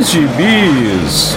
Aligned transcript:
Bis 0.00 1.36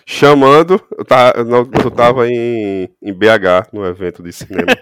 Chamando, 0.06 0.82
eu, 0.98 1.04
tá, 1.04 1.34
eu 1.84 1.92
tava 1.92 2.30
em, 2.30 2.90
em 3.02 3.14
BH, 3.14 3.68
no 3.74 3.86
evento 3.86 4.24
de 4.24 4.32
cinema. 4.32 4.68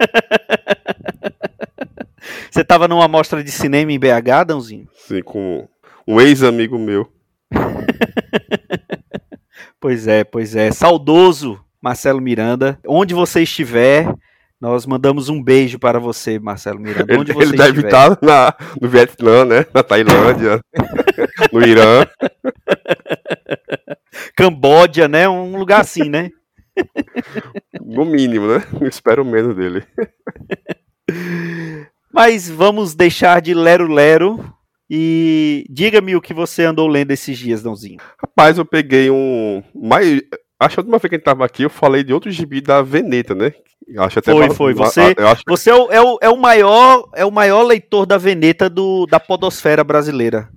Você 2.52 2.64
tava 2.64 2.88
numa 2.88 3.08
mostra 3.08 3.44
de 3.44 3.52
cinema 3.52 3.92
em 3.92 4.00
BH, 4.00 4.46
Dãozinho? 4.48 4.88
Sim, 5.08 5.22
com 5.22 5.68
um 6.08 6.20
ex-amigo 6.20 6.78
meu. 6.78 7.08
pois 9.80 10.08
é, 10.08 10.24
pois 10.24 10.56
é. 10.56 10.72
Saudoso 10.72 11.60
Marcelo 11.82 12.22
Miranda. 12.22 12.80
Onde 12.86 13.14
você 13.14 13.44
estiver, 13.44 14.14
nós 14.60 14.86
mandamos 14.86 15.30
um 15.30 15.42
beijo 15.42 15.80
para 15.80 16.00
você, 16.00 16.38
Marcelo 16.38 16.80
Miranda. 16.80 17.18
Onde 17.18 17.32
ele, 17.32 17.44
ele 17.44 17.58
deve 17.58 17.82
estar 17.82 18.18
na, 18.22 18.54
no 18.82 18.90
Vietnã, 18.90 19.46
né? 19.46 19.66
Na 19.74 19.82
Tailândia, 19.82 20.60
no 21.52 21.66
Irã. 21.66 22.06
Camboja, 24.36 25.08
né? 25.08 25.28
Um 25.30 25.58
lugar 25.58 25.82
assim, 25.82 26.10
né? 26.10 26.30
No 27.82 28.06
mínimo, 28.06 28.48
né? 28.48 28.64
Eu 28.80 28.88
espero 28.88 29.24
menos 29.26 29.56
dele. 29.56 29.84
Mas 32.14 32.50
vamos 32.50 32.96
deixar 32.96 33.42
de 33.42 33.54
lero-lero 33.54 34.54
e 34.90 35.66
diga-me 35.70 36.16
o 36.16 36.22
que 36.22 36.34
você 36.34 36.64
andou 36.64 36.88
lendo 36.88 37.12
esses 37.12 37.38
dias, 37.38 37.62
Dãozinho. 37.62 38.00
Rapaz, 38.18 38.58
eu 38.58 38.66
peguei 38.66 39.12
um. 39.12 39.62
Mais... 39.76 40.22
Acho 40.60 40.76
que 40.76 40.80
a 40.80 40.82
última 40.82 40.98
vez 40.98 41.10
que 41.10 41.16
a 41.16 41.18
gente 41.18 41.24
tava 41.24 41.46
aqui, 41.46 41.64
eu 41.64 41.70
falei 41.70 42.04
de 42.04 42.14
outro 42.14 42.32
gibi 42.32 42.60
da 42.60 42.82
Veneta, 42.82 43.36
né? 43.36 43.54
Acho 43.98 44.20
até 44.20 44.32
foi, 44.32 44.46
uma... 44.46 44.56
foi. 44.56 44.74
Você, 44.74 45.16
acho... 45.18 45.44
você 45.48 45.70
é, 45.70 45.76
o, 45.76 45.92
é, 45.92 46.02
o, 46.02 46.18
é, 46.22 46.30
o, 46.30 46.38
maior, 46.38 47.08
é 47.16 47.24
o 47.24 47.32
maior 47.32 47.64
leitor 47.64 48.06
da 48.06 48.18
Veneta 48.18 48.70
do, 48.70 49.06
da 49.06 49.20
podosfera 49.20 49.84
brasileira. 49.84 50.50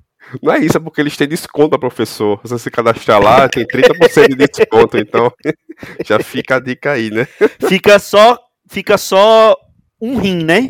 Não 0.43 0.53
é 0.53 0.59
isso, 0.59 0.77
é 0.77 0.81
porque 0.81 1.01
eles 1.01 1.17
têm 1.17 1.29
desconto 1.29 1.79
professor. 1.79 2.41
Se 2.43 2.51
você 2.51 2.59
se 2.59 2.71
cadastrar 2.71 3.23
lá, 3.23 3.49
tem 3.49 3.67
30% 3.67 4.29
de 4.29 4.35
desconto, 4.35 4.97
então 4.97 5.33
já 6.05 6.19
fica 6.21 6.57
a 6.57 6.61
dica 6.61 6.93
aí, 6.93 7.11
né? 7.11 7.27
Fica 7.69 7.99
só, 7.99 8.39
fica 8.69 8.97
só 8.97 9.57
um 10.01 10.19
rim, 10.19 10.43
né? 10.45 10.69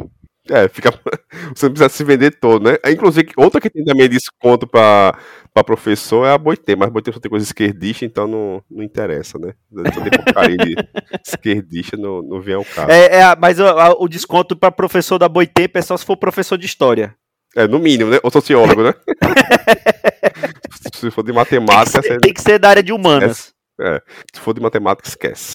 É, 0.50 0.68
fica. 0.68 0.90
Você 1.54 1.66
não 1.66 1.72
precisa 1.72 1.88
se 1.88 2.04
vender 2.04 2.32
todo, 2.32 2.64
né? 2.64 2.76
Inclusive, 2.90 3.30
outra 3.36 3.60
que 3.60 3.70
tem 3.70 3.84
também 3.84 4.08
desconto 4.08 4.66
para 4.66 5.16
para 5.54 5.64
professor 5.64 6.26
é 6.26 6.32
a 6.32 6.38
Boitê, 6.38 6.74
mas 6.74 6.88
Boitê 6.88 7.12
só 7.12 7.20
tem 7.20 7.30
coisa 7.30 7.44
esquerdista, 7.44 8.06
então 8.06 8.26
não, 8.26 8.62
não 8.70 8.82
interessa, 8.82 9.38
né? 9.38 9.52
Só 9.92 10.00
tem 10.00 10.10
porcaria 10.10 10.56
de 10.56 10.74
esquerdista, 11.26 11.94
não, 11.94 12.22
não 12.22 12.40
vem 12.40 12.54
ao 12.54 12.64
caso. 12.64 12.90
É, 12.90 13.16
é 13.16 13.36
mas 13.36 13.60
o, 13.60 13.64
o 13.98 14.08
desconto 14.08 14.56
para 14.56 14.72
professor 14.72 15.18
da 15.18 15.28
Boitê 15.28 15.70
é 15.74 15.82
só 15.82 15.94
se 15.94 16.06
for 16.06 16.16
professor 16.16 16.56
de 16.56 16.64
história. 16.64 17.14
É, 17.54 17.68
no 17.68 17.78
mínimo, 17.78 18.10
né? 18.10 18.18
Ou 18.22 18.30
sociólogo, 18.30 18.82
né? 18.82 18.94
se 20.94 21.10
for 21.10 21.22
de 21.22 21.32
matemática. 21.32 22.00
Tem 22.00 22.02
que 22.02 22.08
ser, 22.08 22.20
tem 22.20 22.34
que 22.34 22.42
ser 22.42 22.58
da 22.58 22.70
área 22.70 22.82
de 22.82 22.92
humanas. 22.92 23.52
É, 23.78 24.00
se 24.32 24.40
for 24.40 24.54
de 24.54 24.60
matemática, 24.60 25.06
esquece. 25.06 25.52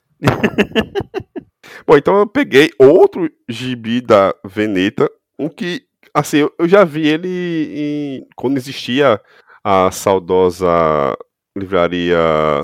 Bom, 1.85 1.97
então 1.97 2.17
eu 2.17 2.27
peguei 2.27 2.69
outro 2.79 3.29
gibi 3.47 4.01
da 4.01 4.33
Veneta, 4.45 5.09
um 5.37 5.49
que, 5.49 5.83
assim, 6.13 6.37
eu, 6.37 6.67
já 6.67 6.83
vi 6.83 7.07
ele 7.07 7.27
em, 7.71 8.27
quando 8.35 8.57
existia 8.57 9.21
a 9.63 9.91
saudosa 9.91 10.67
livraria 11.57 12.17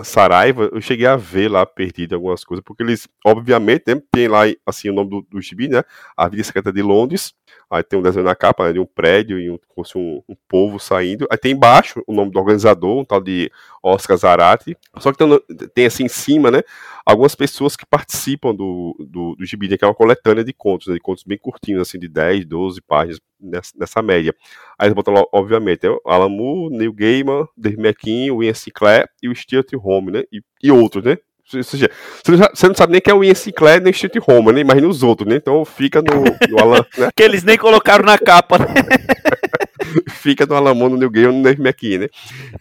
Saraiva, 0.03 0.69
eu 0.71 0.81
cheguei 0.81 1.05
a 1.05 1.15
ver 1.15 1.49
lá 1.49 1.65
perdido 1.65 2.15
algumas 2.15 2.43
coisas, 2.43 2.63
porque 2.63 2.83
eles, 2.83 3.07
obviamente, 3.25 3.83
né, 3.87 4.01
tem 4.11 4.27
lá 4.27 4.41
assim 4.65 4.89
o 4.89 4.93
nome 4.93 5.09
do, 5.09 5.21
do 5.29 5.41
gibi, 5.41 5.67
né? 5.67 5.83
A 6.15 6.27
Vida 6.27 6.43
Secreta 6.43 6.71
de 6.71 6.81
Londres. 6.81 7.33
Aí 7.69 7.81
tem 7.81 7.97
um 7.97 8.01
desenho 8.03 8.25
na 8.25 8.35
capa 8.35 8.67
né, 8.67 8.73
de 8.73 8.79
um 8.79 8.85
prédio 8.85 9.39
e 9.39 9.49
um, 9.49 9.57
como 9.67 9.85
se 9.85 9.97
um, 9.97 10.21
um 10.29 10.35
povo 10.47 10.79
saindo. 10.79 11.27
Aí 11.31 11.37
tem 11.37 11.53
embaixo 11.53 12.03
o 12.05 12.13
nome 12.13 12.31
do 12.31 12.37
organizador, 12.37 12.99
um 12.99 13.05
tal 13.05 13.19
de 13.19 13.51
Oscar 13.81 14.15
Zarate. 14.15 14.77
Só 14.99 15.11
que 15.11 15.17
tem, 15.73 15.85
assim 15.87 16.05
em 16.05 16.09
cima, 16.09 16.51
né? 16.51 16.61
Algumas 17.05 17.33
pessoas 17.33 17.75
que 17.75 17.85
participam 17.85 18.53
do, 18.53 18.95
do, 19.09 19.35
do 19.35 19.45
gibi, 19.45 19.67
né, 19.67 19.77
que 19.77 19.83
é 19.83 19.87
uma 19.87 19.95
coletânea 19.95 20.43
de 20.43 20.53
contos, 20.53 20.87
né, 20.87 20.93
de 20.93 20.99
contos 20.99 21.23
bem 21.23 21.37
curtinhos, 21.37 21.81
assim, 21.81 21.97
de 21.97 22.07
10, 22.07 22.45
12 22.45 22.81
páginas 22.81 23.19
nessa, 23.43 23.71
nessa 23.77 24.01
média. 24.01 24.33
Aí 24.77 24.87
eles 24.87 24.95
botam 24.95 25.13
lá, 25.13 25.23
obviamente, 25.31 25.87
né, 25.87 25.95
Alan 26.05 26.29
Moore, 26.29 26.75
Neil 26.75 26.93
Gaiman, 26.93 27.45
Dave 27.57 27.77
McKean, 27.79 28.33
o 28.33 28.43
Ian 28.43 28.53
Sinclair 28.53 29.07
e 29.21 29.29
o 29.29 29.35
Stuart 29.35 29.67
Home, 29.75 30.11
né? 30.11 30.23
E, 30.31 30.41
e 30.61 30.71
outros, 30.71 31.03
né? 31.03 31.17
Ou 31.53 31.61
seja, 31.61 31.89
você 32.23 32.67
não 32.67 32.73
sabe 32.73 32.93
nem 32.93 33.01
quem 33.01 33.11
é 33.11 33.15
o 33.15 33.23
Ian 33.23 33.35
Sinclair 33.35 33.81
nem 33.81 33.91
o 33.91 33.95
Stuart 33.95 34.15
Home, 34.27 34.53
né? 34.53 34.61
Imagina 34.61 34.87
os 34.87 35.03
outros, 35.03 35.27
né? 35.27 35.35
Então 35.35 35.63
fica 35.65 36.01
no, 36.01 36.23
no 36.49 36.59
Alan. 36.59 36.85
Né? 36.97 37.09
que 37.15 37.21
eles 37.21 37.43
nem 37.43 37.57
colocaram 37.57 38.05
na 38.05 38.17
capa, 38.17 38.57
né? 38.59 38.65
fica 40.23 40.45
no 40.45 40.55
Alan 40.55 40.73
Moore, 40.73 40.93
no 40.93 40.97
Neil 40.97 41.11
Gaiman, 41.11 41.41
no 41.41 41.49
McKean, 41.49 41.99
né? 41.99 42.07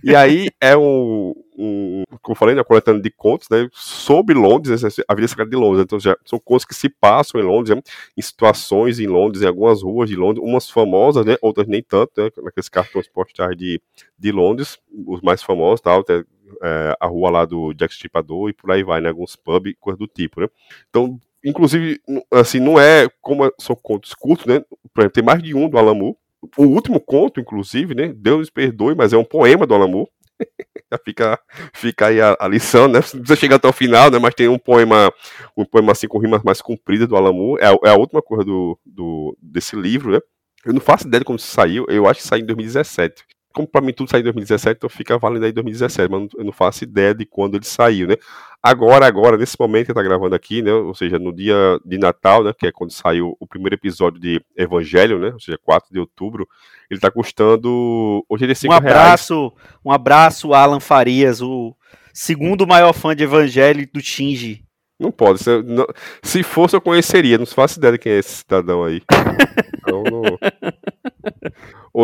E 0.03 0.17
aí 0.17 0.51
é 0.61 0.77
um, 0.77 1.33
um, 1.57 2.03
como 2.21 2.35
eu 2.35 2.37
falei, 2.37 2.57
né, 2.57 2.65
coletando 2.65 3.01
de 3.01 3.11
contos, 3.11 3.49
né, 3.49 3.69
sobre 3.73 4.35
Londres, 4.35 4.83
né, 4.83 4.89
a 5.07 5.15
vida 5.15 5.29
secreta 5.29 5.49
de 5.49 5.57
Londres. 5.57 5.85
Então, 5.85 6.01
já 6.01 6.17
são 6.25 6.41
contos 6.41 6.65
que 6.65 6.75
se 6.75 6.89
passam 6.89 7.41
em 7.41 7.45
Londres, 7.45 7.77
né, 7.77 7.83
em 8.17 8.23
situações 8.23 8.99
em 8.99 9.07
Londres, 9.07 9.43
em 9.43 9.47
algumas 9.47 9.81
ruas 9.83 10.11
de 10.11 10.17
Londres, 10.17 10.45
umas 10.45 10.69
famosas, 10.69 11.25
né, 11.25 11.37
outras 11.41 11.69
nem 11.69 11.83
tanto, 11.83 12.11
né, 12.21 12.31
naqueles 12.43 12.69
cartões 12.69 13.09
postais 13.09 13.57
de, 13.57 13.81
de 14.19 14.33
Londres, 14.33 14.79
os 15.07 15.21
mais 15.21 15.41
famosos, 15.41 15.81
tal, 15.81 16.01
até, 16.01 16.25
é, 16.63 16.97
a 17.01 17.07
rua 17.07 17.31
lá 17.31 17.45
do 17.45 17.73
Jack 17.75 17.95
Stripador 17.95 18.51
e 18.51 18.53
por 18.53 18.73
aí 18.73 18.83
vai, 18.83 19.01
né, 19.01 19.09
alguns 19.09 19.37
pubs, 19.37 19.75
coisa 19.79 19.97
do 19.97 20.09
tipo, 20.09 20.41
né. 20.41 20.49
Então, 20.91 21.17
inclusive, 21.45 22.01
assim, 22.33 22.59
não 22.59 22.79
é 22.79 23.09
como 23.21 23.49
são 23.61 23.77
contos 23.77 24.15
curtos, 24.15 24.47
né, 24.47 24.61
por 24.93 25.03
exemplo, 25.03 25.15
tem 25.15 25.25
mais 25.25 25.41
de 25.41 25.55
um 25.55 25.69
do 25.69 25.79
Alamu, 25.79 26.17
o 26.57 26.65
último 26.65 27.01
conto, 27.01 27.41
inclusive, 27.41 27.95
né, 27.95 28.13
Deus 28.15 28.51
perdoe, 28.51 28.95
mas 28.95 29.13
é 29.13 29.17
um 29.17 29.25
poema 29.25 29.67
do 29.67 29.75
Alamu, 29.75 30.09
já 30.93 30.99
fica, 31.05 31.41
fica 31.73 32.07
aí 32.09 32.21
a, 32.21 32.37
a, 32.39 32.49
lição, 32.49 32.89
né? 32.89 32.99
Não 32.99 33.21
precisa 33.21 33.37
chegar 33.37 33.57
até 33.57 33.69
o 33.69 33.73
final, 33.73 34.11
né? 34.11 34.19
Mas 34.19 34.35
tem 34.35 34.49
um 34.49 34.59
poema, 34.59 35.13
um 35.57 35.65
poema 35.65 35.93
assim 35.93 36.09
com 36.09 36.19
rimas 36.19 36.43
mais 36.43 36.61
compridas 36.61 37.09
do 37.09 37.17
Alamu. 37.17 37.57
É, 37.59 37.67
é 37.85 37.91
a 37.91 37.97
última 37.97 38.21
coisa 38.21 38.45
do, 38.45 38.79
do, 38.85 39.37
desse 39.41 39.77
livro, 39.77 40.13
né? 40.13 40.19
Eu 40.65 40.73
não 40.73 40.81
faço 40.81 41.07
ideia 41.07 41.21
de 41.21 41.25
como 41.25 41.37
isso 41.37 41.49
saiu, 41.49 41.87
eu 41.89 42.07
acho 42.07 42.21
que 42.21 42.27
saiu 42.27 42.43
em 42.43 42.47
2017. 42.47 43.25
Como 43.53 43.67
pra 43.69 43.81
mim 43.81 43.93
tudo 43.93 44.11
saiu 44.11 44.21
em 44.21 44.25
2017, 44.25 44.77
então 44.77 44.91
fica 44.91 45.19
valendo 45.19 45.45
aí 45.45 45.53
2017, 45.53 46.11
mas 46.11 46.29
eu 46.37 46.45
não 46.45 46.53
faço 46.53 46.85
ideia 46.85 47.15
de 47.15 47.27
quando 47.27 47.57
ele 47.57 47.65
saiu, 47.65 48.07
né? 48.09 48.17
Agora, 48.63 49.07
agora, 49.07 49.37
nesse 49.37 49.57
momento 49.59 49.89
que 49.89 49.95
tá 49.95 50.03
gravando 50.03 50.37
aqui, 50.37 50.63
né? 50.63 50.73
Ou 50.73 50.95
seja, 50.95 51.19
no 51.19 51.33
dia 51.33 51.81
de 51.85 51.99
Natal, 51.99 52.45
né? 52.45 52.53
Que 52.57 52.69
é 52.69 52.73
quando 52.73 52.93
saiu 52.93 53.37
o 53.41 53.47
primeiro 53.47 53.75
episódio 53.75 54.21
de 54.21 54.41
Evangelho, 54.57 55.19
né? 55.19 55.31
Ou 55.33 55.41
seja, 55.41 55.59
4 55.65 55.93
de 55.93 55.99
outubro, 55.99 56.49
ele 56.89 57.01
tá 57.01 57.11
custando. 57.11 58.25
Hoje 58.29 58.45
ele 58.45 58.53
é 58.53 58.55
5 58.55 58.73
um 58.73 58.77
abraço, 58.77 59.35
reais. 59.35 59.53
Um 59.85 59.91
abraço, 59.91 60.55
Alan 60.55 60.79
Farias, 60.79 61.43
o 61.43 61.75
segundo 62.15 62.65
maior 62.65 62.93
fã 62.93 63.17
de 63.17 63.25
Evangelho 63.25 63.89
do 63.93 64.01
Shinji. 64.01 64.65
Não 65.03 65.11
pode. 65.11 65.43
Se, 65.43 65.63
não, 65.63 65.85
se 66.23 66.45
fosse, 66.45 66.77
eu 66.77 66.81
conheceria. 66.81 67.39
Não 67.39 67.47
faço 67.47 67.81
ideia 67.81 67.95
de 67.95 67.99
quem 67.99 68.13
é 68.13 68.19
esse 68.19 68.37
cidadão 68.37 68.85
aí. 68.85 69.03
Então, 69.85 70.05
não... 70.05 70.39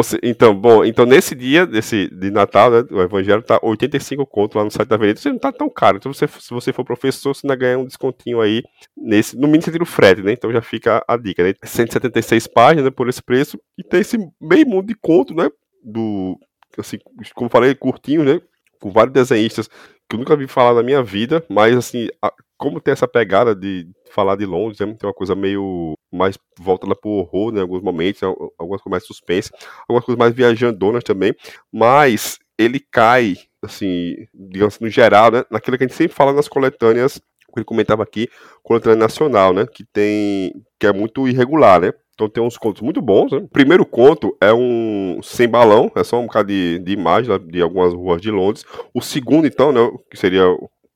se, 0.03 0.19
então, 0.23 0.55
bom, 0.55 0.85
então 0.85 1.06
nesse 1.06 1.35
dia 1.35 1.67
desse, 1.67 2.09
de 2.09 2.31
Natal, 2.31 2.70
né, 2.70 2.85
o 2.91 3.00
Evangelho 3.00 3.43
tá 3.43 3.59
85 3.62 4.26
conto 4.26 4.59
lá 4.59 4.65
no 4.65 4.70
site 4.70 4.88
da 4.88 4.97
Avenida. 4.97 5.19
Você 5.19 5.31
não 5.31 5.38
tá 5.38 5.53
tão 5.53 5.69
caro. 5.69 5.97
Então, 5.97 6.12
você, 6.12 6.26
se 6.26 6.50
você 6.50 6.73
for 6.73 6.85
professor, 6.85 7.35
você 7.35 7.47
ainda 7.47 7.56
ganha 7.56 7.79
um 7.79 7.85
descontinho 7.85 8.41
aí. 8.41 8.62
Nesse, 8.97 9.37
no 9.37 9.47
mínimo, 9.47 9.65
você 9.65 9.73
tira 9.73 9.82
o 9.82 9.87
frete, 9.87 10.23
né? 10.23 10.32
Então 10.32 10.53
já 10.53 10.62
fica 10.62 11.05
a 11.06 11.17
dica, 11.17 11.43
né? 11.43 11.55
176 11.62 12.47
páginas 12.49 12.85
né, 12.85 12.91
por 12.91 13.09
esse 13.09 13.23
preço. 13.23 13.59
E 13.76 13.82
tem 13.82 14.00
esse 14.00 14.19
meio 14.41 14.67
mundo 14.67 14.87
de 14.87 14.94
conto, 14.94 15.35
né? 15.35 15.49
Do. 15.82 16.38
Assim, 16.76 16.99
como 17.35 17.50
falei, 17.50 17.75
curtinho, 17.75 18.25
né? 18.25 18.41
Com 18.81 18.91
vários 18.91 19.12
desenhistas 19.12 19.69
que 20.09 20.17
eu 20.17 20.19
nunca 20.19 20.37
vi 20.37 20.47
falar 20.47 20.75
na 20.75 20.82
minha 20.82 21.03
vida, 21.03 21.44
mas 21.50 21.76
assim, 21.76 22.09
como 22.58 22.81
tem 22.81 22.93
essa 22.93 23.06
pegada 23.06 23.55
de 23.55 23.88
falar 24.10 24.37
de 24.37 24.44
Londres, 24.44 24.81
né, 24.81 24.87
tem 24.87 25.08
uma 25.08 25.14
coisa 25.14 25.34
meio 25.34 25.94
mais 26.12 26.37
voltada 26.58 26.96
pro 26.96 27.10
horror, 27.10 27.52
né, 27.52 27.60
em 27.60 27.62
alguns 27.62 27.82
momentos, 27.82 28.22
algumas 28.22 28.82
coisas 28.82 28.90
mais 28.90 29.06
suspense, 29.06 29.50
algumas 29.88 30.05
coisas 30.05 30.19
mais 30.19 30.34
viajandonas 30.34 31.05
também, 31.05 31.32
mas 31.72 32.38
ele 32.58 32.81
cai, 32.81 33.37
assim, 33.62 34.16
digamos 34.34 34.75
assim, 34.75 34.84
no 34.84 34.90
geral, 34.90 35.31
né, 35.31 35.44
naquilo 35.50 35.78
que 35.78 35.84
a 35.84 35.87
gente 35.87 35.96
sempre 35.96 36.16
fala 36.16 36.32
nas 36.32 36.49
coletâneas, 36.49 37.19
que 37.19 37.58
ele 37.58 37.64
comentava 37.64 38.02
aqui, 38.02 38.28
coletânea 38.62 38.99
nacional, 38.99 39.52
né, 39.52 39.64
que 39.64 39.84
tem, 39.84 40.52
que 40.81 40.87
é 40.87 40.93
muito 40.93 41.28
irregular, 41.28 41.81
né, 41.81 41.93
então 42.19 42.28
tem 42.28 42.43
uns 42.43 42.58
contos 42.58 42.82
muito 42.82 43.00
bons. 43.00 43.31
Né? 43.31 43.38
O 43.38 43.46
primeiro 43.49 43.87
conto 43.87 44.37
é 44.40 44.52
um 44.52 45.20
sem 45.22 45.49
balão, 45.49 45.88
é 45.94 46.02
só 46.02 46.19
um 46.19 46.26
bocado 46.26 46.49
de, 46.49 46.81
de 46.81 46.93
imagem 46.93 47.38
de 47.46 47.62
algumas 47.62 47.94
ruas 47.94 48.20
de 48.20 48.28
Londres. 48.28 48.64
O 48.93 49.00
segundo, 49.00 49.46
então, 49.46 49.70
né, 49.70 49.88
que 50.10 50.16
seria 50.16 50.44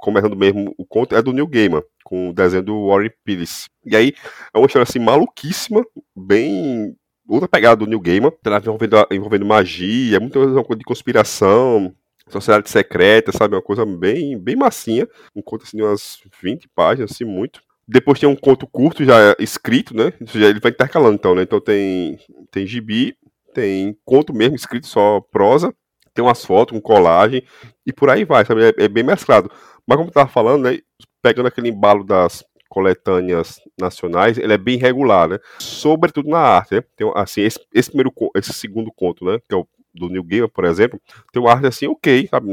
começando 0.03 0.37
mesmo 0.37 0.75
o 0.77 0.85
conto, 0.85 1.15
é 1.15 1.23
do 1.23 1.33
Neil 1.33 1.47
Gaiman, 1.47 1.83
com 2.05 2.31
o 2.31 2.33
desenho 2.35 2.65
do 2.65 2.89
Warren 2.89 3.11
Phillips. 3.25 3.69
E 3.87 3.95
aí 3.95 4.13
é 4.53 4.59
uma 4.59 4.67
história 4.67 4.83
assim 4.83 4.99
maluquíssima, 4.99 5.85
bem 6.15 6.97
outra 7.29 7.49
pegada 7.49 7.77
do 7.77 7.87
Neil 7.87 8.01
Gaiman, 8.01 8.33
tá 8.43 8.59
envolvendo, 8.59 9.07
envolvendo 9.13 9.47
magia, 9.47 10.19
muita 10.19 10.41
coisa 10.41 10.77
de 10.77 10.85
conspiração, 10.85 11.95
sociedade 12.29 12.69
secreta, 12.69 13.31
sabe? 13.31 13.55
Uma 13.55 13.63
coisa 13.63 13.87
bem, 13.87 14.37
bem 14.37 14.57
massinha. 14.57 15.09
Um 15.37 15.41
conto 15.41 15.63
assim 15.63 15.77
de 15.77 15.85
umas 15.85 16.19
20 16.43 16.69
páginas, 16.75 17.13
assim, 17.13 17.25
muito. 17.25 17.63
Depois 17.87 18.19
tem 18.19 18.29
um 18.29 18.37
conto 18.37 18.67
curto 18.67 19.05
já 19.05 19.37
escrito, 19.39 19.95
né? 19.97 20.13
Já 20.21 20.49
ele 20.49 20.61
vai 20.61 20.73
intercalando, 20.73 21.15
então, 21.15 21.35
né? 21.35 21.43
Então 21.43 21.61
tem, 21.61 22.19
tem 22.51 22.67
gibi, 22.67 23.17
tem 23.55 23.97
conto 24.05 24.35
mesmo 24.35 24.57
escrito, 24.57 24.87
só 24.87 25.21
prosa, 25.21 25.73
tem 26.15 26.25
umas 26.25 26.45
fotos, 26.45 26.77
um 26.77 26.81
colagem, 26.81 27.43
e 27.87 27.93
por 27.93 28.11
aí 28.11 28.25
vai, 28.25 28.45
sabe? 28.45 28.65
É, 28.65 28.85
é 28.85 28.89
bem 28.89 29.03
mesclado. 29.03 29.51
Mas 29.93 29.99
como 29.99 30.09
eu 30.09 30.13
tava 30.15 30.31
falando, 30.31 30.63
né? 30.63 30.79
Pegando 31.21 31.49
aquele 31.49 31.69
embalo 31.69 32.03
das 32.03 32.43
coletâneas 32.67 33.61
nacionais, 33.79 34.39
ele 34.39 34.55
é 34.55 34.57
bem 34.57 34.79
regular, 34.79 35.29
né? 35.29 35.39
Sobretudo 35.59 36.31
na 36.31 36.39
arte, 36.39 36.77
né? 36.77 36.83
Tem, 36.97 37.13
assim, 37.15 37.43
esse, 37.43 37.61
esse 37.75 37.91
primeiro, 37.91 38.11
esse 38.35 38.55
segundo 38.55 38.91
conto, 38.91 39.23
né? 39.27 39.39
Que 39.47 39.55
é 39.55 39.59
o 39.59 39.69
do 39.95 40.09
New 40.09 40.25
Gamer, 40.25 40.49
por 40.49 40.65
exemplo, 40.65 40.99
tem 41.31 41.43
uma 41.43 41.53
arte 41.53 41.67
assim, 41.67 41.87
ok, 41.87 42.27
sabe? 42.31 42.49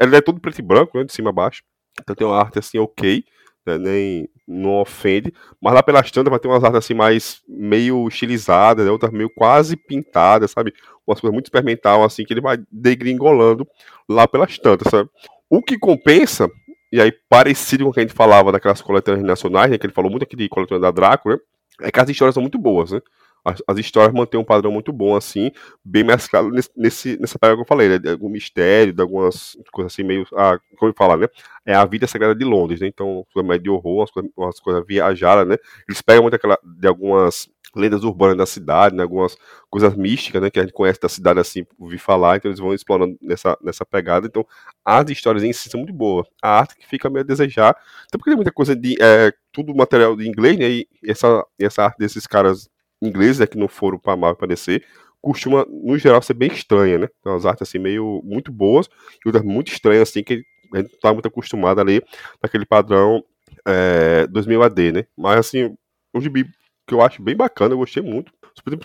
Ele 0.00 0.16
é 0.16 0.22
todo 0.22 0.40
preto 0.40 0.60
e 0.60 0.62
branco, 0.62 0.96
né? 0.96 1.04
De 1.04 1.12
cima 1.12 1.28
a 1.28 1.32
baixo. 1.32 1.62
Então 2.00 2.16
tem 2.16 2.26
uma 2.26 2.38
arte 2.38 2.58
assim, 2.58 2.78
ok 2.78 3.22
né, 3.66 3.78
nem 3.78 4.28
não 4.46 4.80
ofende, 4.80 5.32
mas 5.60 5.72
lá 5.72 5.82
pelas 5.82 6.10
tantas 6.10 6.30
vai 6.30 6.38
ter 6.38 6.48
umas 6.48 6.62
artes 6.62 6.78
assim 6.78 6.94
mais 6.94 7.42
meio 7.48 8.06
estilizadas, 8.08 8.84
né, 8.84 8.90
outras 8.90 9.10
meio 9.10 9.30
quase 9.34 9.74
pintadas, 9.74 10.50
sabe? 10.50 10.72
Umas 11.06 11.18
coisas 11.20 11.32
muito 11.32 11.46
experimental 11.46 12.04
assim 12.04 12.24
que 12.24 12.32
ele 12.32 12.42
vai 12.42 12.58
degringolando 12.70 13.66
lá 14.08 14.28
pelas 14.28 14.58
tantas, 14.58 14.90
sabe? 14.90 15.08
O 15.54 15.62
que 15.62 15.78
compensa, 15.78 16.50
e 16.90 17.00
aí 17.00 17.12
parecido 17.28 17.84
com 17.84 17.90
o 17.90 17.92
que 17.92 18.00
a 18.00 18.02
gente 18.02 18.12
falava 18.12 18.50
daquelas 18.50 18.82
coletâneas 18.82 19.24
nacionais, 19.24 19.70
né, 19.70 19.78
que 19.78 19.86
ele 19.86 19.92
falou 19.92 20.10
muito 20.10 20.24
aqui 20.24 20.34
de 20.34 20.48
coletânea 20.48 20.80
da 20.80 20.90
Drácula, 20.90 21.38
é 21.80 21.92
que 21.92 22.00
as 22.00 22.08
histórias 22.08 22.34
são 22.34 22.42
muito 22.42 22.58
boas, 22.58 22.90
né? 22.90 23.00
as, 23.44 23.62
as, 23.68 23.78
histórias 23.78 24.12
mantêm 24.12 24.40
um 24.40 24.44
padrão 24.44 24.72
muito 24.72 24.92
bom, 24.92 25.14
assim, 25.14 25.52
bem 25.84 26.02
mesclado 26.02 26.50
nesse, 26.50 26.70
nesse, 26.76 27.20
nessa 27.20 27.38
pegada 27.38 27.56
que 27.56 27.62
eu 27.62 27.66
falei, 27.68 27.88
né? 27.88 27.98
De 28.00 28.08
algum 28.08 28.28
mistério, 28.28 28.92
de 28.92 29.00
algumas 29.00 29.56
coisas 29.70 29.92
assim, 29.92 30.02
meio. 30.02 30.26
Ah, 30.34 30.58
como 30.76 30.90
eu 30.90 30.94
falar, 30.96 31.18
né? 31.18 31.28
É 31.64 31.74
a 31.74 31.84
vida 31.84 32.06
sagrada 32.08 32.34
de 32.34 32.44
Londres, 32.44 32.80
né? 32.80 32.88
Então, 32.88 33.24
coisa 33.32 33.46
mais 33.46 33.62
de 33.62 33.70
horror, 33.70 33.98
umas 33.98 34.10
coisas, 34.10 34.32
umas 34.36 34.58
coisas 34.58 34.84
viajadas, 34.86 35.46
né? 35.46 35.56
Eles 35.86 36.00
pegam 36.00 36.22
muito 36.22 36.34
aquela, 36.34 36.58
de 36.64 36.88
algumas 36.88 37.48
lendas 37.74 38.04
urbanas 38.04 38.36
da 38.36 38.46
cidade, 38.46 38.94
né? 38.94 39.02
algumas 39.02 39.36
coisas 39.70 39.94
místicas, 39.96 40.40
né? 40.42 40.50
Que 40.50 40.58
a 40.58 40.62
gente 40.62 40.72
conhece 40.72 41.00
da 41.00 41.08
cidade 41.08 41.40
assim, 41.40 41.64
ouvir 41.78 41.98
falar, 41.98 42.36
então 42.36 42.50
eles 42.50 42.60
vão 42.60 42.74
explorando 42.74 43.16
nessa, 43.20 43.56
nessa 43.62 43.84
pegada. 43.84 44.26
Então, 44.26 44.46
as 44.84 45.08
histórias 45.10 45.42
em 45.42 45.52
si 45.52 45.68
são 45.68 45.80
muito 45.80 45.92
boas. 45.92 46.26
A 46.42 46.58
arte 46.58 46.76
que 46.76 46.86
fica 46.86 47.10
meio 47.10 47.24
a 47.24 47.26
desejar, 47.26 47.70
até 47.70 48.18
porque 48.18 48.30
tem 48.30 48.36
muita 48.36 48.52
coisa 48.52 48.74
de. 48.74 48.96
É, 49.00 49.32
tudo 49.52 49.74
material 49.74 50.16
de 50.16 50.28
inglês, 50.28 50.58
né? 50.58 50.68
E 50.68 50.88
essa, 51.04 51.44
essa 51.60 51.84
arte 51.84 51.98
desses 51.98 52.26
caras 52.26 52.68
ingleses 53.00 53.40
é 53.40 53.46
que 53.46 53.56
não 53.56 53.68
foram 53.68 53.98
para 53.98 54.16
Marvel 54.16 54.34
aparecer, 54.34 54.84
costuma, 55.20 55.66
no 55.68 55.98
geral, 55.98 56.20
ser 56.22 56.34
bem 56.34 56.50
estranha, 56.52 56.98
né? 56.98 57.08
Então, 57.20 57.34
as 57.34 57.46
artes, 57.46 57.68
assim, 57.68 57.78
meio, 57.78 58.20
muito 58.24 58.52
boas, 58.52 58.88
e 59.24 59.28
outras 59.28 59.44
muito 59.44 59.72
estranhas, 59.72 60.08
assim, 60.08 60.22
que 60.22 60.42
a 60.72 60.78
gente 60.78 60.96
tá 60.98 61.12
muito 61.12 61.26
acostumado 61.26 61.80
a 61.80 61.84
ler 61.84 62.04
naquele 62.42 62.66
padrão 62.66 63.24
é, 63.66 64.26
2000 64.26 64.62
AD, 64.62 64.92
né? 64.92 65.04
Mas, 65.16 65.38
assim, 65.38 65.74
um 66.14 66.20
gibi 66.20 66.46
que 66.86 66.94
eu 66.94 67.02
acho 67.02 67.22
bem 67.22 67.36
bacana, 67.36 67.74
eu 67.74 67.78
gostei 67.78 68.02
muito, 68.02 68.32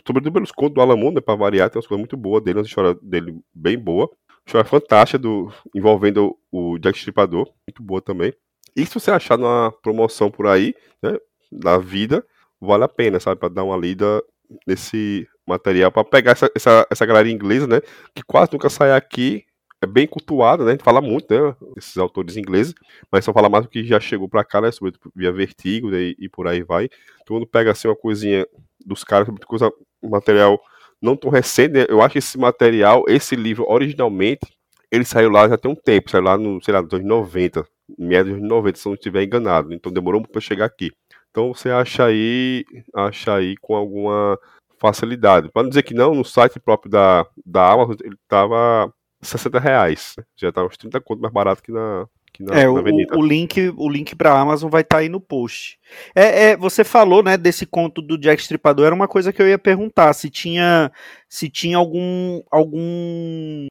sobretudo 0.06 0.32
pelos 0.32 0.52
contos 0.52 0.76
do 0.76 0.82
Alan 0.82 1.12
né, 1.12 1.22
pra 1.22 1.36
variar, 1.36 1.70
tem 1.70 1.78
umas 1.78 1.88
coisas 1.88 2.00
muito 2.00 2.18
boas 2.18 2.44
dele, 2.44 2.60
uma 2.60 2.66
história 2.66 2.98
dele 3.02 3.40
bem 3.54 3.78
boa, 3.78 4.10
história 4.46 4.68
fantástica 4.68 5.20
do, 5.20 5.52
envolvendo 5.76 6.36
o 6.52 6.78
Jack 6.80 6.98
Stripador, 6.98 7.46
muito 7.68 7.84
boa 7.84 8.02
também. 8.02 8.34
E 8.76 8.86
se 8.86 8.94
você 8.94 9.12
achar 9.12 9.38
numa 9.38 9.72
promoção 9.84 10.32
por 10.32 10.48
aí, 10.48 10.74
né, 11.02 11.18
da 11.52 11.78
vida, 11.78 12.26
vale 12.60 12.84
a 12.84 12.88
pena, 12.88 13.20
sabe? 13.20 13.40
Para 13.40 13.50
dar 13.50 13.64
uma 13.64 13.78
lida 13.78 14.24
nesse 14.68 15.28
material, 15.48 15.92
para 15.92 16.04
pegar 16.04 16.32
essa, 16.32 16.52
essa, 16.56 16.88
essa 16.90 17.06
galera 17.06 17.30
inglesa, 17.30 17.68
né? 17.68 17.82
Que 18.14 18.24
quase 18.24 18.52
nunca 18.52 18.70
sai 18.70 18.92
aqui. 18.92 19.46
É 19.82 19.86
bem 19.88 20.06
cultuado, 20.06 20.64
né? 20.64 20.72
A 20.72 20.74
gente 20.74 20.84
fala 20.84 21.02
muito, 21.02 21.34
né? 21.34 21.56
Esses 21.78 21.98
autores 21.98 22.36
ingleses, 22.36 22.74
mas 23.12 23.24
só 23.24 23.32
fala 23.32 23.48
mais 23.48 23.64
do 23.64 23.70
que 23.70 23.84
já 23.86 24.00
chegou 24.00 24.28
para 24.28 24.44
cá, 24.44 24.60
né? 24.60 24.72
Sobre 24.72 24.94
via 25.16 25.32
Vertigo 25.32 25.90
né, 25.90 26.14
e 26.18 26.28
por 26.30 26.48
aí 26.48 26.64
vai. 26.64 26.90
Então, 27.22 27.38
quando 27.38 27.48
pega 27.48 27.72
assim 27.72 27.88
uma 27.88 27.96
coisinha 27.96 28.46
dos 28.86 29.04
caras, 29.04 29.28
coisa, 29.46 29.72
material 30.04 30.60
não 31.02 31.16
tão 31.16 31.32
recente, 31.32 31.74
né? 31.74 31.86
Eu 31.88 32.02
acho 32.02 32.18
esse 32.18 32.38
material, 32.38 33.06
esse 33.08 33.36
livro, 33.36 33.66
originalmente, 33.70 34.42
ele 34.92 35.06
saiu 35.06 35.30
lá 35.30 35.48
já 35.48 35.58
tem 35.58 35.72
um 35.72 35.76
tempo, 35.76 36.10
saiu 36.10 36.24
lá 36.24 36.38
no, 36.38 36.62
sei 36.62 36.74
lá, 36.74 36.82
nos 36.82 36.94
anos 36.94 37.06
90, 37.06 37.66
meados 37.98 38.34
de 38.36 38.42
90, 38.42 38.78
se 38.78 38.86
não 38.86 38.96
estiver 38.96 39.24
enganado. 39.24 39.74
Então 39.74 39.92
demorou 39.92 40.22
para 40.22 40.42
chegar 40.42 40.66
aqui. 40.66 40.92
Então 41.30 41.54
você 41.54 41.70
acha 41.70 42.06
aí, 42.06 42.66
acha 42.94 43.36
aí 43.36 43.56
com 43.58 43.76
alguma 43.76 44.38
facilidade. 44.80 45.50
Para 45.52 45.64
não 45.64 45.70
dizer 45.70 45.84
que 45.84 45.94
não, 45.94 46.16
no 46.16 46.26
site 46.26 46.60
próprio 46.60 46.92
da, 46.92 47.26
da 47.46 47.72
Amazon 47.72 47.96
ele 48.04 48.16
estava 48.16 48.94
60 49.22 49.60
reais. 49.60 50.16
Já 50.36 50.50
estava 50.50 50.68
uns 50.68 50.78
30 50.78 51.00
conto 51.02 51.22
mais 51.22 51.34
barato 51.34 51.62
que 51.62 51.72
na, 51.72 52.08
que 52.34 52.44
na, 52.44 52.56
é, 52.56 52.66
na 52.66 52.80
Avenida. 52.80 53.16
O, 53.16 53.20
o 53.20 53.26
link, 53.26 53.74
o 53.76 53.90
link 53.90 54.16
para 54.16 54.40
Amazon 54.40 54.70
vai 54.70 54.82
estar 54.82 54.98
tá 54.98 55.02
aí 55.02 55.10
no 55.10 55.20
post. 55.20 55.80
É, 56.16 56.50
é, 56.50 56.58
você 56.58 56.84
falou, 56.84 57.24
né, 57.24 57.38
desse 57.38 57.66
conto 57.66 58.02
do 58.02 58.18
Jack 58.18 58.42
Stripador, 58.42 58.86
era 58.86 58.96
uma 58.96 59.08
coisa 59.08 59.34
que 59.34 59.42
eu 59.42 59.48
ia 59.48 59.58
perguntar, 59.58 60.14
se 60.14 60.30
tinha, 60.30 60.92
se 61.28 61.50
tinha 61.50 61.78
algum, 61.78 62.42
algum 62.52 63.68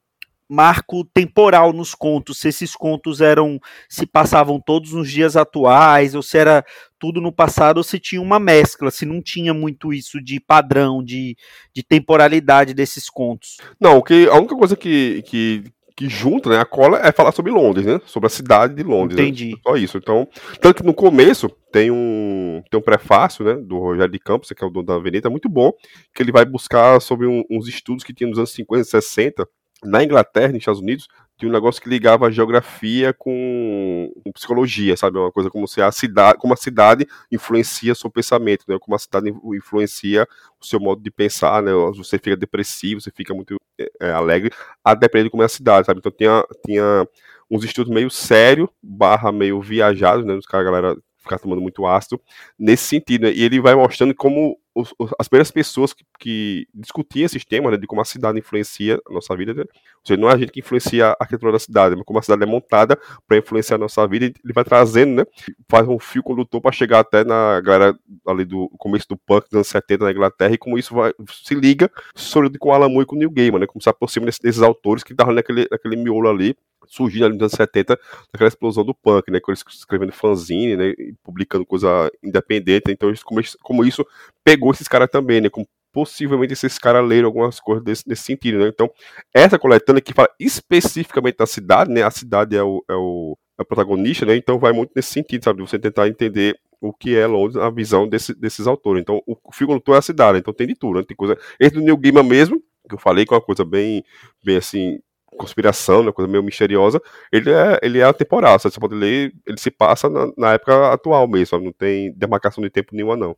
marco 0.48 1.04
temporal 1.04 1.72
nos 1.72 1.94
contos, 1.94 2.38
se 2.38 2.48
esses 2.48 2.74
contos 2.74 3.20
eram 3.20 3.60
se 3.88 4.06
passavam 4.06 4.58
todos 4.58 4.92
nos 4.92 5.10
dias 5.10 5.36
atuais 5.36 6.14
ou 6.14 6.22
se 6.22 6.38
era 6.38 6.64
tudo 6.98 7.20
no 7.20 7.30
passado 7.30 7.78
ou 7.78 7.84
se 7.84 7.98
tinha 7.98 8.20
uma 8.20 8.40
mescla, 8.40 8.90
se 8.90 9.04
não 9.04 9.20
tinha 9.22 9.52
muito 9.52 9.92
isso 9.92 10.20
de 10.22 10.40
padrão, 10.40 11.04
de, 11.04 11.36
de 11.74 11.82
temporalidade 11.82 12.72
desses 12.72 13.10
contos. 13.10 13.58
Não, 13.78 14.00
que 14.00 14.26
a 14.28 14.34
única 14.34 14.56
coisa 14.56 14.74
que, 14.74 15.22
que, 15.22 15.64
que 15.94 16.08
junta, 16.08 16.48
né, 16.48 16.58
a 16.58 16.64
cola 16.64 16.98
é 17.06 17.12
falar 17.12 17.32
sobre 17.32 17.52
Londres, 17.52 17.84
né, 17.84 18.00
sobre 18.06 18.26
a 18.26 18.30
cidade 18.30 18.74
de 18.74 18.82
Londres. 18.82 19.18
Né? 19.18 19.24
Entendi. 19.24 19.50
Né? 19.50 19.56
Só 19.62 19.76
isso. 19.76 19.98
Então, 19.98 20.26
tanto 20.60 20.82
que 20.82 20.86
no 20.86 20.94
começo 20.94 21.48
tem 21.70 21.90
um 21.90 22.62
tem 22.70 22.80
um 22.80 22.82
prefácio, 22.82 23.44
né, 23.44 23.54
do 23.54 23.78
Rogério 23.78 24.10
de 24.10 24.18
Campos, 24.18 24.50
que 24.50 24.64
é 24.64 24.66
o 24.66 24.70
dono 24.70 24.86
da 24.86 24.94
Avenida, 24.94 25.28
muito 25.28 25.48
bom, 25.48 25.72
que 26.14 26.22
ele 26.22 26.32
vai 26.32 26.44
buscar 26.44 27.00
sobre 27.00 27.26
um, 27.26 27.44
uns 27.50 27.68
estudos 27.68 28.02
que 28.02 28.14
tinha 28.14 28.28
nos 28.28 28.38
anos 28.38 28.50
50 28.52 28.80
e 28.80 28.84
60 28.84 29.48
na 29.84 30.02
Inglaterra, 30.02 30.48
nos 30.48 30.58
Estados 30.58 30.80
Unidos, 30.80 31.08
tinha 31.36 31.48
um 31.48 31.52
negócio 31.52 31.80
que 31.80 31.88
ligava 31.88 32.26
a 32.26 32.30
geografia 32.30 33.14
com, 33.14 34.10
com 34.24 34.32
psicologia, 34.32 34.96
sabe? 34.96 35.18
Uma 35.18 35.30
coisa 35.30 35.48
como 35.48 35.68
se 35.68 35.80
a 35.80 35.92
cidade, 35.92 36.36
como 36.38 36.52
a 36.52 36.56
cidade 36.56 37.06
influencia 37.30 37.94
seu 37.94 38.10
pensamento, 38.10 38.64
né? 38.66 38.76
Como 38.80 38.96
a 38.96 38.98
cidade 38.98 39.32
influencia 39.54 40.26
o 40.60 40.66
seu 40.66 40.80
modo 40.80 41.00
de 41.00 41.10
pensar, 41.10 41.62
né? 41.62 41.72
Você 41.96 42.18
fica 42.18 42.36
depressivo, 42.36 43.00
você 43.00 43.12
fica 43.12 43.32
muito 43.32 43.56
é, 43.78 43.88
é 44.00 44.10
alegre, 44.10 44.52
a 44.84 44.94
depender 44.94 45.24
de 45.24 45.30
como 45.30 45.44
é 45.44 45.46
a 45.46 45.48
cidade, 45.48 45.86
sabe? 45.86 46.00
Então 46.00 46.10
tinha, 46.10 46.44
tinha 46.66 47.08
uns 47.48 47.64
estudos 47.64 47.92
meio 47.92 48.10
sério, 48.10 48.68
barra 48.82 49.30
meio 49.30 49.60
viajados, 49.60 50.24
né? 50.26 50.34
Os 50.34 50.46
caras, 50.46 50.66
galera 50.66 50.96
ficar 51.28 51.38
tomando 51.38 51.60
muito 51.60 51.86
ácido, 51.86 52.20
nesse 52.58 52.84
sentido, 52.84 53.22
né? 53.22 53.32
E 53.32 53.42
ele 53.42 53.60
vai 53.60 53.74
mostrando 53.74 54.14
como 54.14 54.58
os, 54.78 54.94
as 55.18 55.28
primeiras 55.28 55.50
pessoas 55.50 55.92
que, 55.92 56.04
que, 56.18 56.68
discutiam 56.72 57.26
esses 57.26 57.44
temas, 57.44 57.72
né, 57.72 57.78
de 57.78 57.86
como 57.86 58.00
a 58.00 58.04
cidade 58.04 58.38
influencia 58.38 59.00
a 59.08 59.12
nossa 59.12 59.36
vida, 59.36 59.52
né? 59.52 59.62
ou 59.62 60.06
seja, 60.06 60.20
não 60.20 60.30
é 60.30 60.34
a 60.34 60.38
gente 60.38 60.52
que 60.52 60.60
influencia 60.60 61.08
a 61.08 61.16
arquitetura 61.20 61.52
da 61.52 61.58
cidade, 61.58 61.96
mas 61.96 62.04
como 62.04 62.18
a 62.18 62.22
cidade 62.22 62.42
é 62.42 62.46
montada 62.46 62.98
para 63.26 63.36
influenciar 63.36 63.76
a 63.76 63.78
nossa 63.78 64.06
vida, 64.06 64.26
ele 64.26 64.52
vai 64.52 64.64
trazendo, 64.64 65.16
né, 65.16 65.24
faz 65.68 65.88
um 65.88 65.98
fio 65.98 66.22
condutor 66.22 66.60
para 66.60 66.72
chegar 66.72 67.00
até 67.00 67.24
na 67.24 67.60
galera 67.60 67.98
ali 68.26 68.44
do 68.44 68.68
começo 68.78 69.08
do 69.08 69.16
punk 69.16 69.46
dos 69.46 69.54
anos 69.54 69.68
70 69.68 70.04
na 70.04 70.12
Inglaterra, 70.12 70.54
e 70.54 70.58
como 70.58 70.78
isso 70.78 70.94
vai, 70.94 71.12
se 71.28 71.54
liga 71.54 71.90
sobre 72.14 72.56
com 72.58 72.68
o 72.68 72.72
Alan 72.72 72.88
Moore 72.88 73.02
e 73.02 73.06
com 73.06 73.16
o 73.16 73.18
Neil 73.18 73.30
Gaiman, 73.30 73.60
né, 73.60 73.66
como 73.66 73.82
se 73.82 73.88
aproxima 73.88 74.26
desses, 74.26 74.40
desses 74.40 74.62
autores 74.62 75.02
que 75.02 75.12
estavam 75.12 75.34
naquele, 75.34 75.66
naquele 75.70 75.96
miolo 75.96 76.28
ali, 76.28 76.56
surgindo 76.88 77.24
ali 77.26 77.34
nos 77.34 77.42
anos 77.42 77.52
70, 77.52 77.98
naquela 78.32 78.48
explosão 78.48 78.84
do 78.84 78.94
punk, 78.94 79.30
né, 79.30 79.40
com 79.40 79.50
eles 79.50 79.62
escrevendo 79.68 80.12
fanzine, 80.12 80.76
né, 80.76 80.94
publicando 81.22 81.64
coisa 81.66 82.10
independente, 82.22 82.90
então 82.90 83.12
como, 83.24 83.40
como 83.62 83.84
isso 83.84 84.04
pegou 84.44 84.72
esses 84.72 84.88
caras 84.88 85.08
também, 85.10 85.40
né, 85.40 85.48
como 85.48 85.66
possivelmente 85.92 86.52
esses 86.52 86.78
caras 86.78 87.06
leram 87.06 87.26
algumas 87.26 87.60
coisas 87.60 87.82
desse, 87.84 88.04
nesse 88.06 88.22
sentido, 88.22 88.58
né, 88.58 88.68
então 88.68 88.90
essa 89.34 89.58
coletânea 89.58 90.00
que 90.02 90.12
fala 90.12 90.28
especificamente 90.40 91.36
da 91.36 91.46
cidade, 91.46 91.92
né, 91.92 92.02
a 92.02 92.10
cidade 92.10 92.56
é 92.56 92.62
o, 92.62 92.82
é 92.88 92.94
o, 92.94 93.36
é 93.58 93.62
o 93.62 93.66
protagonista, 93.66 94.26
né, 94.26 94.36
então 94.36 94.58
vai 94.58 94.72
muito 94.72 94.92
nesse 94.94 95.12
sentido, 95.12 95.44
sabe, 95.44 95.60
você 95.60 95.78
tentar 95.78 96.08
entender 96.08 96.58
o 96.80 96.92
que 96.92 97.16
é 97.16 97.26
Londres, 97.26 97.56
a 97.56 97.70
visão 97.70 98.08
desse, 98.08 98.34
desses 98.34 98.66
autores. 98.66 99.02
Então, 99.02 99.20
o 99.26 99.36
filme 99.52 99.74
é 99.74 99.96
a 99.96 100.02
cidade, 100.02 100.38
então 100.38 100.54
tem 100.54 100.66
de 100.66 100.74
tudo, 100.74 100.98
né? 100.98 101.04
Tem 101.04 101.16
coisa. 101.16 101.36
Esse 101.58 101.74
do 101.74 101.80
Neil 101.80 101.96
Gaiman 101.96 102.22
mesmo, 102.22 102.62
que 102.88 102.94
eu 102.94 102.98
falei, 102.98 103.26
que 103.26 103.32
é 103.32 103.36
uma 103.36 103.42
coisa 103.42 103.64
bem, 103.64 104.04
bem 104.44 104.56
assim, 104.56 104.98
conspiração, 105.36 106.02
né, 106.02 106.12
coisa 106.12 106.30
meio 106.30 106.42
misteriosa, 106.42 107.00
ele 107.32 107.50
é, 107.50 107.78
ele 107.82 107.98
é 107.98 108.04
atemporal, 108.04 108.58
você 108.58 108.70
pode 108.80 108.94
ler, 108.94 109.32
ele 109.46 109.58
se 109.58 109.70
passa 109.70 110.08
na, 110.08 110.30
na 110.36 110.52
época 110.54 110.92
atual 110.92 111.28
mesmo, 111.28 111.60
não 111.60 111.72
tem 111.72 112.12
demarcação 112.12 112.62
de 112.62 112.70
tempo 112.70 112.94
nenhuma 112.94 113.16
não. 113.16 113.36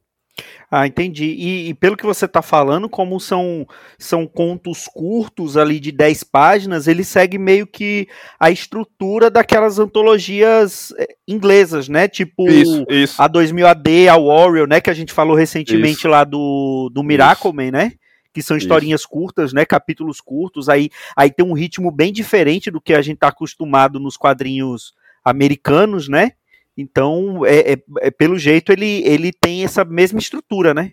Ah, 0.70 0.86
entendi. 0.86 1.24
E, 1.24 1.68
e, 1.68 1.74
pelo 1.74 1.96
que 1.96 2.06
você 2.06 2.24
está 2.24 2.40
falando, 2.40 2.88
como 2.88 3.18
são, 3.18 3.66
são 3.98 4.26
contos 4.26 4.86
curtos 4.86 5.56
ali 5.56 5.80
de 5.80 5.90
10 5.90 6.24
páginas, 6.24 6.86
ele 6.86 7.02
segue 7.02 7.38
meio 7.38 7.66
que 7.66 8.08
a 8.38 8.50
estrutura 8.50 9.30
daquelas 9.30 9.78
antologias 9.78 10.94
eh, 10.96 11.08
inglesas, 11.26 11.88
né? 11.88 12.06
Tipo 12.06 12.48
isso, 12.48 12.86
isso. 12.88 13.20
a 13.20 13.26
2000 13.26 13.66
AD, 13.66 14.08
a 14.08 14.16
Warrior, 14.16 14.68
né? 14.68 14.80
Que 14.80 14.90
a 14.90 14.94
gente 14.94 15.12
falou 15.12 15.36
recentemente 15.36 15.98
isso. 15.98 16.08
lá 16.08 16.22
do, 16.24 16.88
do 16.92 17.02
Miracle 17.02 17.52
Man, 17.52 17.72
né? 17.72 17.92
Que 18.32 18.42
são 18.42 18.56
historinhas 18.56 19.00
Isso. 19.00 19.08
curtas, 19.08 19.52
né, 19.52 19.64
capítulos 19.64 20.20
curtos, 20.20 20.68
aí, 20.68 20.90
aí 21.16 21.30
tem 21.30 21.44
um 21.44 21.52
ritmo 21.52 21.90
bem 21.90 22.12
diferente 22.12 22.70
do 22.70 22.80
que 22.80 22.94
a 22.94 23.02
gente 23.02 23.16
está 23.16 23.28
acostumado 23.28 23.98
nos 23.98 24.16
quadrinhos 24.16 24.94
americanos, 25.24 26.08
né? 26.08 26.32
Então, 26.76 27.44
é, 27.44 27.72
é, 27.72 27.76
é, 28.00 28.10
pelo 28.10 28.38
jeito, 28.38 28.72
ele, 28.72 29.02
ele 29.04 29.32
tem 29.32 29.64
essa 29.64 29.84
mesma 29.84 30.18
estrutura, 30.18 30.72
né? 30.72 30.92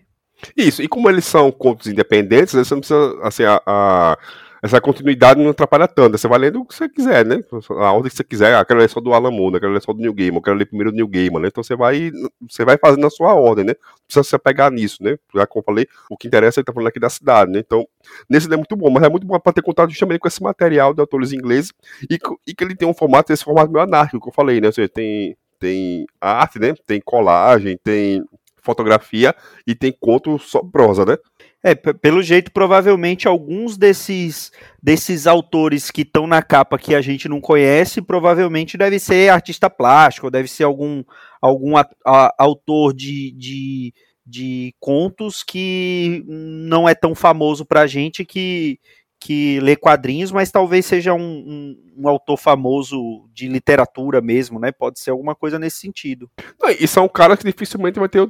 Isso, 0.56 0.84
e 0.84 0.88
como 0.88 1.10
eles 1.10 1.26
são 1.26 1.52
contos 1.52 1.88
independentes, 1.88 2.54
você 2.54 2.74
não 2.74 2.82
precisa, 2.82 3.20
assim, 3.24 3.44
a, 3.44 3.62
a 3.66 4.18
essa 4.62 4.82
continuidade 4.82 5.42
não 5.42 5.52
atrapalha 5.52 5.88
tanto. 5.88 6.18
Você 6.18 6.28
vai 6.28 6.40
lendo 6.40 6.62
o 6.62 6.66
que 6.66 6.74
você 6.74 6.90
quiser, 6.90 7.26
né? 7.26 7.44
A 7.70 7.92
ordem 7.92 8.10
que 8.10 8.18
você 8.18 8.24
quiser. 8.24 8.56
Ah, 8.56 8.66
quero 8.66 8.80
ler 8.80 8.90
só 8.90 9.00
do 9.00 9.14
Alan 9.14 9.32
Moore, 9.32 9.60
quero 9.60 9.72
ler 9.72 9.82
só 9.82 9.94
do 9.94 10.02
New 10.02 10.14
Game, 10.14 10.42
quero 10.42 10.56
ler 10.56 10.66
primeiro 10.66 10.92
do 10.92 10.96
New 10.96 11.08
Game, 11.08 11.38
né? 11.40 11.48
Então 11.48 11.64
você 11.64 11.76
vai, 11.76 12.12
você 12.50 12.66
vai 12.66 12.78
fazendo 12.78 13.06
a 13.06 13.10
sua 13.10 13.34
ordem, 13.34 13.66
né? 13.66 13.74
Precisa 14.06 14.24
se 14.24 14.36
apegar 14.36 14.72
nisso, 14.72 15.04
né? 15.04 15.18
Já 15.34 15.46
como 15.46 15.62
eu 15.62 15.66
falei, 15.66 15.88
o 16.10 16.18
que 16.18 16.28
interessa 16.28 16.60
é 16.60 16.62
ele 16.62 16.66
tá 16.66 16.74
falando 16.74 16.88
aqui 16.88 17.00
da 17.00 17.10
cidade, 17.10 17.52
né? 17.52 17.60
Então, 17.60 17.88
nesse 18.30 18.52
é 18.52 18.58
muito 18.58 18.76
bom, 18.76 18.90
mas 18.90 19.04
é 19.04 19.10
muito 19.10 19.28
bom 19.28 19.40
para 19.40 19.54
ter 19.54 19.62
contato 19.62 19.90
justamente 19.90 20.20
com 20.20 20.28
esse 20.28 20.42
material 20.42 20.94
de 20.94 21.02
autores 21.02 21.32
ingleses 21.34 21.72
e, 22.10 22.18
e 22.48 22.54
que 22.54 22.64
ele 22.64 22.76
tem 22.76 22.88
um 22.88 22.94
formato, 22.94 23.32
esse 23.32 23.44
formato 23.44 23.72
meio 23.72 23.84
anárquico, 23.84 24.22
que 24.22 24.30
eu 24.30 24.34
falei, 24.34 24.60
né? 24.60 24.68
Ou 24.68 24.74
seja, 24.74 24.90
tem, 24.90 25.38
tem 25.60 26.06
arte, 26.20 26.60
né? 26.60 26.74
Tem 26.86 27.00
colagem, 27.00 27.78
tem 27.84 28.24
fotografia 28.68 29.34
e 29.66 29.74
tem 29.74 29.96
conto 29.98 30.38
só 30.38 30.62
prosa, 30.62 31.06
né? 31.06 31.18
É, 31.64 31.74
pelo 31.74 32.22
jeito, 32.22 32.52
provavelmente 32.52 33.28
alguns 33.28 33.78
desses, 33.78 34.52
desses 34.82 35.26
autores 35.26 35.90
que 35.90 36.04
estão 36.04 36.28
na 36.28 36.42
capa 36.42 36.78
que 36.78 36.94
a 36.94 37.02
gente 37.02 37.28
não 37.28 37.42
conhece, 37.42 38.02
provavelmente 38.02 38.78
deve 38.78 39.00
ser 39.00 39.30
artista 39.30 39.70
plástico, 39.70 40.30
deve 40.30 40.48
ser 40.48 40.64
algum, 40.64 41.04
algum 41.42 41.76
a, 41.76 41.90
a, 42.06 42.34
autor 42.38 42.94
de, 42.94 43.32
de, 43.32 43.94
de 44.24 44.76
contos 44.80 45.44
que 45.44 46.24
não 46.28 46.88
é 46.88 46.94
tão 46.94 47.16
famoso 47.16 47.66
pra 47.66 47.88
gente 47.88 48.24
que, 48.24 48.80
que 49.20 49.60
lê 49.60 49.76
quadrinhos, 49.76 50.32
mas 50.32 50.52
talvez 50.52 50.86
seja 50.86 51.14
um, 51.14 51.20
um, 51.20 51.94
um, 51.98 52.08
autor 52.08 52.38
famoso 52.38 53.28
de 53.34 53.48
literatura 53.48 54.22
mesmo, 54.22 54.60
né? 54.60 54.72
Pode 54.72 55.00
ser 55.00 55.12
alguma 55.12 55.34
coisa 55.34 55.58
nesse 55.58 55.78
sentido. 55.78 56.30
Não, 56.62 56.70
e 56.70 56.88
são 56.88 57.08
caras 57.10 57.40
que 57.40 57.46
dificilmente 57.46 58.00
vai 58.00 58.08
ter, 58.08 58.28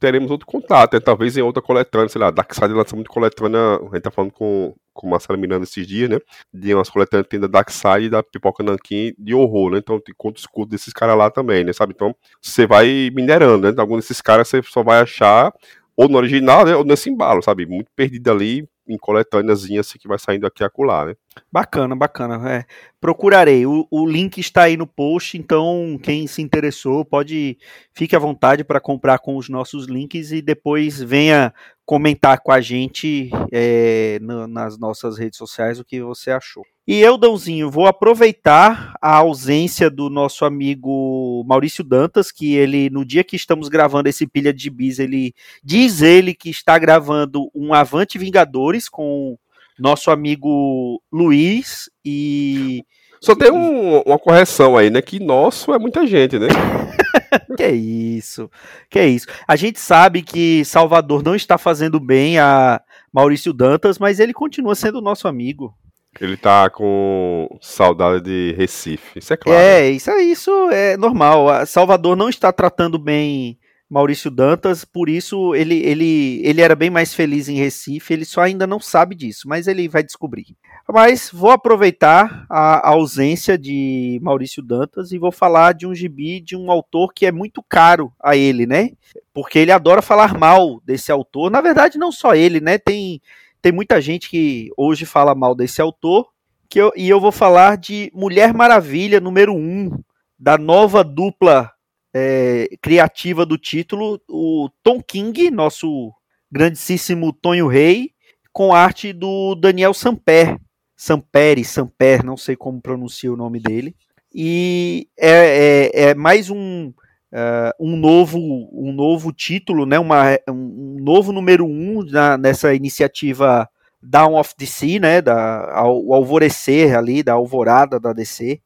teremos 0.00 0.30
outro 0.30 0.46
contato, 0.46 0.94
né? 0.94 1.00
talvez 1.00 1.36
em 1.36 1.42
outra 1.42 1.62
coletânea, 1.62 2.08
sei 2.08 2.20
lá, 2.20 2.30
Darkseid 2.30 2.72
lança 2.74 2.96
muito 2.96 3.10
coletânea, 3.10 3.60
a 3.60 3.94
gente 3.94 4.00
tá 4.00 4.10
falando 4.10 4.32
com, 4.32 4.74
com 4.92 5.06
o 5.06 5.10
Marcelo 5.10 5.38
Miranda 5.38 5.64
esses 5.64 5.86
dias, 5.86 6.10
né? 6.10 6.18
De 6.52 6.74
umas 6.74 6.90
coletâneas 6.90 7.28
tem 7.28 7.38
da 7.38 7.46
Darkseid 7.46 8.06
e 8.06 8.10
da 8.10 8.22
Pipoca 8.22 8.62
Nankin 8.64 9.14
de 9.18 9.34
horror, 9.34 9.70
né? 9.70 9.78
Então 9.78 10.00
tem 10.00 10.14
contos 10.18 10.46
curtos 10.46 10.72
desses 10.72 10.92
caras 10.92 11.16
lá 11.16 11.30
também, 11.30 11.62
né? 11.62 11.72
Sabe? 11.72 11.92
Então 11.94 12.14
você 12.42 12.66
vai 12.66 13.10
minerando, 13.14 13.70
né? 13.70 13.74
Alguns 13.78 14.00
desses 14.00 14.20
caras 14.20 14.48
você 14.48 14.60
só 14.64 14.82
vai 14.82 15.00
achar 15.00 15.52
ou 15.96 16.08
no 16.08 16.18
original, 16.18 16.64
né? 16.64 16.74
Ou 16.74 16.84
nesse 16.84 17.08
embalo, 17.08 17.40
sabe? 17.40 17.66
Muito 17.66 17.90
perdido 17.94 18.30
ali, 18.30 18.68
em 18.86 18.96
coletâneazinha 18.96 19.80
assim 19.80 19.98
que 19.98 20.08
vai 20.08 20.18
saindo 20.18 20.46
aqui 20.46 20.62
e 20.62 20.66
acolá, 20.66 21.06
né? 21.06 21.14
Bacana, 21.50 21.96
bacana. 21.96 22.50
É. 22.50 22.64
Procurarei. 23.04 23.66
O, 23.66 23.86
o 23.90 24.06
link 24.06 24.38
está 24.38 24.62
aí 24.62 24.78
no 24.78 24.86
post, 24.86 25.36
então 25.36 26.00
quem 26.02 26.26
se 26.26 26.40
interessou 26.40 27.04
pode 27.04 27.58
fique 27.92 28.16
à 28.16 28.18
vontade 28.18 28.64
para 28.64 28.80
comprar 28.80 29.18
com 29.18 29.36
os 29.36 29.46
nossos 29.46 29.84
links 29.84 30.32
e 30.32 30.40
depois 30.40 31.02
venha 31.02 31.52
comentar 31.84 32.40
com 32.40 32.50
a 32.50 32.62
gente 32.62 33.30
é, 33.52 34.18
no, 34.22 34.46
nas 34.46 34.78
nossas 34.78 35.18
redes 35.18 35.36
sociais 35.36 35.78
o 35.78 35.84
que 35.84 36.00
você 36.00 36.30
achou. 36.30 36.64
E 36.86 36.98
eu, 36.98 37.18
Dãozinho, 37.18 37.70
vou 37.70 37.86
aproveitar 37.86 38.94
a 39.02 39.16
ausência 39.16 39.90
do 39.90 40.08
nosso 40.08 40.46
amigo 40.46 41.44
Maurício 41.46 41.84
Dantas, 41.84 42.32
que 42.32 42.54
ele, 42.54 42.88
no 42.88 43.04
dia 43.04 43.22
que 43.22 43.36
estamos 43.36 43.68
gravando 43.68 44.08
esse 44.08 44.26
pilha 44.26 44.50
de 44.52 44.70
bis, 44.70 44.98
ele 44.98 45.34
diz 45.62 46.00
ele 46.00 46.32
que 46.32 46.48
está 46.48 46.78
gravando 46.78 47.50
um 47.54 47.74
Avante 47.74 48.16
Vingadores 48.16 48.88
com 48.88 49.36
nosso 49.78 50.10
amigo 50.10 51.02
Luiz 51.12 51.90
e. 52.04 52.84
Só 53.20 53.34
tem 53.34 53.50
um, 53.50 54.00
uma 54.00 54.18
correção 54.18 54.76
aí, 54.76 54.90
né? 54.90 55.00
Que 55.00 55.18
nosso 55.18 55.72
é 55.72 55.78
muita 55.78 56.06
gente, 56.06 56.38
né? 56.38 56.48
que 57.56 57.66
isso, 57.68 58.50
que 58.90 59.02
isso. 59.02 59.26
A 59.48 59.56
gente 59.56 59.80
sabe 59.80 60.22
que 60.22 60.64
Salvador 60.64 61.22
não 61.22 61.34
está 61.34 61.56
fazendo 61.56 61.98
bem 61.98 62.38
a 62.38 62.80
Maurício 63.12 63.52
Dantas, 63.52 63.98
mas 63.98 64.20
ele 64.20 64.34
continua 64.34 64.74
sendo 64.74 65.00
nosso 65.00 65.26
amigo. 65.26 65.74
Ele 66.20 66.36
tá 66.36 66.70
com 66.70 67.48
saudade 67.60 68.22
de 68.22 68.54
Recife, 68.56 69.18
isso 69.18 69.32
é 69.32 69.36
claro. 69.36 69.58
É, 69.58 69.90
isso 69.90 70.10
é, 70.10 70.22
isso 70.22 70.50
é 70.70 70.96
normal. 70.96 71.66
Salvador 71.66 72.14
não 72.14 72.28
está 72.28 72.52
tratando 72.52 72.98
bem 72.98 73.58
Maurício 73.94 74.28
Dantas, 74.28 74.84
por 74.84 75.08
isso 75.08 75.54
ele, 75.54 75.76
ele, 75.76 76.40
ele 76.44 76.60
era 76.60 76.74
bem 76.74 76.90
mais 76.90 77.14
feliz 77.14 77.48
em 77.48 77.54
Recife, 77.54 78.12
ele 78.12 78.24
só 78.24 78.40
ainda 78.40 78.66
não 78.66 78.80
sabe 78.80 79.14
disso, 79.14 79.48
mas 79.48 79.68
ele 79.68 79.86
vai 79.86 80.02
descobrir. 80.02 80.56
Mas 80.92 81.30
vou 81.32 81.52
aproveitar 81.52 82.44
a 82.50 82.88
ausência 82.88 83.56
de 83.56 84.18
Maurício 84.20 84.60
Dantas 84.60 85.12
e 85.12 85.18
vou 85.18 85.30
falar 85.30 85.74
de 85.74 85.86
um 85.86 85.94
gibi 85.94 86.40
de 86.40 86.56
um 86.56 86.72
autor 86.72 87.12
que 87.14 87.24
é 87.24 87.30
muito 87.30 87.62
caro 87.62 88.12
a 88.20 88.36
ele, 88.36 88.66
né? 88.66 88.90
Porque 89.32 89.60
ele 89.60 89.70
adora 89.70 90.02
falar 90.02 90.36
mal 90.36 90.82
desse 90.84 91.12
autor. 91.12 91.48
Na 91.48 91.60
verdade, 91.60 91.96
não 91.96 92.10
só 92.10 92.34
ele, 92.34 92.60
né? 92.60 92.78
Tem 92.78 93.22
tem 93.62 93.70
muita 93.70 94.00
gente 94.00 94.28
que 94.28 94.70
hoje 94.76 95.06
fala 95.06 95.36
mal 95.36 95.54
desse 95.54 95.80
autor, 95.80 96.26
que 96.68 96.80
eu, 96.80 96.92
e 96.96 97.08
eu 97.08 97.20
vou 97.20 97.32
falar 97.32 97.78
de 97.78 98.10
Mulher 98.12 98.52
Maravilha 98.52 99.20
número 99.20 99.54
1, 99.54 99.56
um, 99.56 99.98
da 100.36 100.58
nova 100.58 101.04
dupla 101.04 101.73
é, 102.14 102.68
criativa 102.80 103.44
do 103.44 103.58
título, 103.58 104.20
o 104.30 104.70
Tom 104.82 105.02
King, 105.02 105.50
nosso 105.50 106.12
grandíssimo 106.50 107.32
Tonho 107.32 107.66
Rei, 107.66 108.12
com 108.52 108.72
arte 108.72 109.12
do 109.12 109.56
Daniel 109.56 109.92
Samper, 109.92 110.56
Sampere, 110.96 111.64
Samper, 111.64 112.24
não 112.24 112.36
sei 112.36 112.54
como 112.54 112.80
pronuncia 112.80 113.32
o 113.32 113.36
nome 113.36 113.58
dele. 113.58 113.96
E 114.32 115.08
é, 115.18 115.90
é, 115.92 116.02
é 116.10 116.14
mais 116.14 116.50
um, 116.50 116.88
uh, 117.32 117.72
um, 117.80 117.96
novo, 117.96 118.38
um 118.38 118.92
novo 118.92 119.32
título, 119.32 119.84
né, 119.84 119.98
uma, 119.98 120.38
um 120.48 120.98
novo 121.00 121.32
número 121.32 121.66
um 121.66 122.04
na, 122.04 122.38
nessa 122.38 122.72
iniciativa 122.74 123.68
Dawn 124.00 124.38
of 124.38 124.54
DC, 124.56 125.00
né, 125.00 125.20
da, 125.20 125.82
o 125.86 126.14
alvorecer 126.14 126.96
ali, 126.96 127.24
da 127.24 127.32
alvorada 127.32 127.98
da 127.98 128.12
DC. 128.12 128.60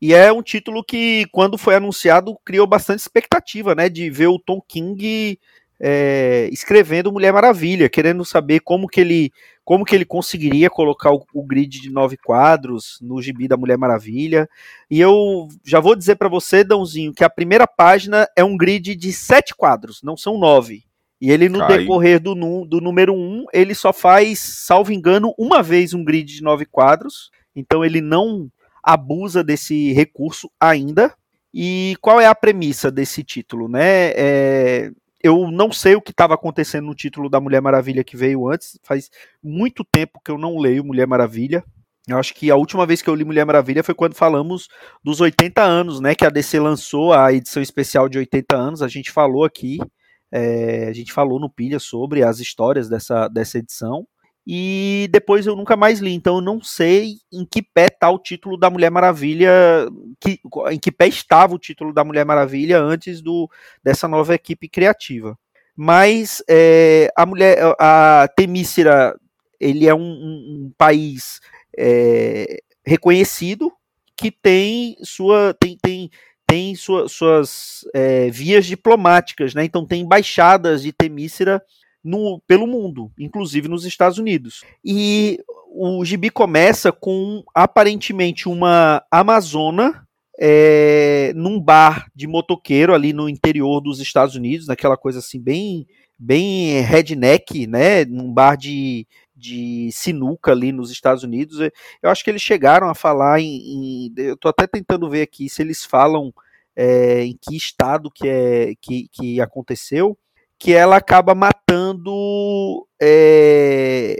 E 0.00 0.14
é 0.14 0.32
um 0.32 0.42
título 0.42 0.84
que, 0.84 1.26
quando 1.32 1.58
foi 1.58 1.74
anunciado, 1.74 2.36
criou 2.44 2.66
bastante 2.66 3.00
expectativa, 3.00 3.74
né, 3.74 3.88
de 3.88 4.08
ver 4.08 4.28
o 4.28 4.38
Tom 4.38 4.60
King 4.60 5.38
é, 5.80 6.48
escrevendo 6.52 7.12
Mulher 7.12 7.32
Maravilha, 7.32 7.88
querendo 7.88 8.24
saber 8.24 8.60
como 8.60 8.88
que 8.88 9.00
ele, 9.00 9.32
como 9.64 9.84
que 9.84 9.94
ele 9.94 10.04
conseguiria 10.04 10.68
colocar 10.68 11.12
o, 11.12 11.24
o, 11.32 11.44
grid 11.44 11.80
de 11.80 11.90
nove 11.90 12.16
quadros 12.16 12.98
no 13.00 13.20
gibi 13.22 13.46
da 13.46 13.56
Mulher 13.56 13.78
Maravilha. 13.78 14.48
E 14.90 15.00
eu 15.00 15.48
já 15.64 15.78
vou 15.78 15.94
dizer 15.94 16.16
para 16.16 16.28
você, 16.28 16.64
Dãozinho, 16.64 17.12
que 17.12 17.24
a 17.24 17.30
primeira 17.30 17.66
página 17.66 18.28
é 18.36 18.42
um 18.42 18.56
grid 18.56 18.94
de 18.94 19.12
sete 19.12 19.54
quadros, 19.54 20.02
não 20.02 20.16
são 20.16 20.38
nove. 20.38 20.84
E 21.20 21.30
ele, 21.30 21.48
no 21.48 21.58
Cai. 21.58 21.78
decorrer 21.78 22.20
do, 22.20 22.34
do 22.64 22.80
número 22.80 23.12
um, 23.12 23.44
ele 23.52 23.74
só 23.74 23.92
faz, 23.92 24.38
salvo 24.38 24.92
engano, 24.92 25.34
uma 25.36 25.62
vez 25.62 25.92
um 25.92 26.04
grid 26.04 26.32
de 26.32 26.42
nove 26.42 26.64
quadros. 26.64 27.30
Então 27.56 27.84
ele 27.84 28.00
não 28.00 28.48
abusa 28.82 29.42
desse 29.42 29.92
recurso 29.92 30.50
ainda. 30.60 31.14
E 31.52 31.96
qual 32.00 32.20
é 32.20 32.26
a 32.26 32.34
premissa 32.34 32.90
desse 32.90 33.24
título, 33.24 33.68
né? 33.68 34.12
É, 34.14 34.90
eu 35.22 35.50
não 35.50 35.72
sei 35.72 35.94
o 35.94 36.00
que 36.00 36.10
estava 36.10 36.34
acontecendo 36.34 36.86
no 36.86 36.94
título 36.94 37.28
da 37.28 37.40
Mulher 37.40 37.60
Maravilha 37.60 38.04
que 38.04 38.16
veio 38.16 38.48
antes. 38.48 38.78
Faz 38.82 39.10
muito 39.42 39.84
tempo 39.84 40.20
que 40.24 40.30
eu 40.30 40.38
não 40.38 40.58
leio 40.58 40.84
Mulher 40.84 41.06
Maravilha. 41.06 41.64
Eu 42.06 42.18
acho 42.18 42.34
que 42.34 42.50
a 42.50 42.56
última 42.56 42.86
vez 42.86 43.02
que 43.02 43.10
eu 43.10 43.14
li 43.14 43.24
Mulher 43.24 43.44
Maravilha 43.44 43.82
foi 43.82 43.94
quando 43.94 44.14
falamos 44.14 44.68
dos 45.02 45.20
80 45.20 45.62
anos, 45.62 46.00
né? 46.00 46.14
Que 46.14 46.24
a 46.24 46.30
DC 46.30 46.58
lançou 46.60 47.12
a 47.12 47.32
edição 47.32 47.62
especial 47.62 48.08
de 48.08 48.18
80 48.18 48.56
anos. 48.56 48.82
A 48.82 48.88
gente 48.88 49.10
falou 49.10 49.44
aqui, 49.44 49.78
é, 50.32 50.86
a 50.88 50.92
gente 50.92 51.12
falou 51.12 51.40
no 51.40 51.50
Pilha 51.50 51.78
sobre 51.78 52.22
as 52.22 52.38
histórias 52.40 52.88
dessa, 52.88 53.28
dessa 53.28 53.58
edição 53.58 54.06
e 54.50 55.08
depois 55.12 55.46
eu 55.46 55.54
nunca 55.54 55.76
mais 55.76 56.00
li, 56.00 56.14
então 56.14 56.36
eu 56.36 56.40
não 56.40 56.58
sei 56.62 57.16
em 57.30 57.44
que 57.44 57.60
pé 57.60 57.88
está 57.88 58.08
o 58.08 58.18
título 58.18 58.56
da 58.56 58.70
Mulher 58.70 58.90
Maravilha, 58.90 59.86
que, 60.18 60.40
em 60.70 60.78
que 60.78 60.90
pé 60.90 61.06
estava 61.06 61.54
o 61.54 61.58
título 61.58 61.92
da 61.92 62.02
Mulher 62.02 62.24
Maravilha 62.24 62.80
antes 62.80 63.20
do, 63.20 63.46
dessa 63.84 64.08
nova 64.08 64.34
equipe 64.34 64.66
criativa. 64.66 65.38
Mas 65.76 66.42
é, 66.48 67.12
a 67.14 67.26
mulher, 67.26 67.58
a 67.78 68.26
Temícera, 68.34 69.14
ele 69.60 69.86
é 69.86 69.94
um, 69.94 70.00
um, 70.00 70.64
um 70.64 70.72
país 70.78 71.40
é, 71.76 72.62
reconhecido 72.86 73.70
que 74.16 74.30
tem 74.30 74.96
sua 75.02 75.54
tem, 75.60 75.76
tem, 75.76 76.10
tem 76.46 76.74
sua, 76.74 77.06
suas 77.06 77.82
é, 77.94 78.30
vias 78.30 78.64
diplomáticas, 78.64 79.52
né? 79.52 79.62
Então 79.62 79.86
tem 79.86 80.00
embaixadas 80.00 80.82
de 80.82 80.90
Temícera 80.90 81.62
no, 82.08 82.40
pelo 82.46 82.66
mundo, 82.66 83.12
inclusive 83.18 83.68
nos 83.68 83.84
Estados 83.84 84.18
Unidos. 84.18 84.64
E 84.82 85.38
o 85.70 86.02
gibi 86.04 86.30
começa 86.30 86.90
com 86.90 87.44
aparentemente 87.54 88.48
uma 88.48 89.04
amazona 89.10 90.06
é, 90.40 91.32
num 91.34 91.60
bar 91.60 92.06
de 92.14 92.26
motoqueiro 92.26 92.94
ali 92.94 93.12
no 93.12 93.28
interior 93.28 93.80
dos 93.80 94.00
Estados 94.00 94.34
Unidos, 94.34 94.66
naquela 94.66 94.96
coisa 94.96 95.18
assim 95.18 95.40
bem 95.40 95.86
bem 96.20 96.80
redneck, 96.80 97.64
né, 97.68 98.04
num 98.04 98.32
bar 98.32 98.56
de, 98.56 99.06
de 99.36 99.88
sinuca 99.92 100.50
ali 100.50 100.72
nos 100.72 100.90
Estados 100.90 101.22
Unidos. 101.22 101.60
Eu 102.02 102.10
acho 102.10 102.24
que 102.24 102.30
eles 102.30 102.42
chegaram 102.42 102.88
a 102.88 102.94
falar 102.94 103.40
em, 103.40 104.08
em 104.08 104.12
eu 104.16 104.34
estou 104.34 104.48
até 104.48 104.66
tentando 104.66 105.08
ver 105.08 105.22
aqui 105.22 105.48
se 105.48 105.62
eles 105.62 105.84
falam 105.84 106.32
é, 106.74 107.22
em 107.24 107.38
que 107.40 107.56
estado 107.56 108.10
que 108.10 108.26
é 108.26 108.74
que, 108.80 109.08
que 109.12 109.40
aconteceu, 109.40 110.18
que 110.58 110.72
ela 110.74 110.96
acaba 110.96 111.34
matando 111.34 112.86
é, 113.00 114.16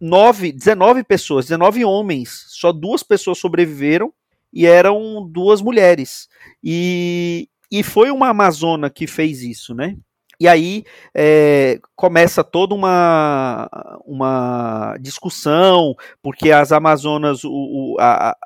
nove, 0.00 0.52
19 0.52 1.04
pessoas, 1.04 1.46
19 1.46 1.84
homens. 1.84 2.46
Só 2.48 2.72
duas 2.72 3.02
pessoas 3.02 3.38
sobreviveram 3.38 4.12
e 4.52 4.66
eram 4.66 5.28
duas 5.30 5.60
mulheres. 5.60 6.28
E, 6.62 7.48
e 7.70 7.82
foi 7.82 8.10
uma 8.10 8.28
amazona 8.28 8.88
que 8.88 9.06
fez 9.06 9.42
isso, 9.42 9.74
né? 9.74 9.96
E 10.40 10.48
aí 10.48 10.82
é, 11.14 11.78
começa 11.94 12.42
toda 12.42 12.74
uma, 12.74 13.68
uma 14.04 14.96
discussão, 15.00 15.94
porque 16.20 16.50
as 16.50 16.72
Amazonas, 16.72 17.44
o, 17.44 17.50
o 17.50 17.96
a, 18.00 18.36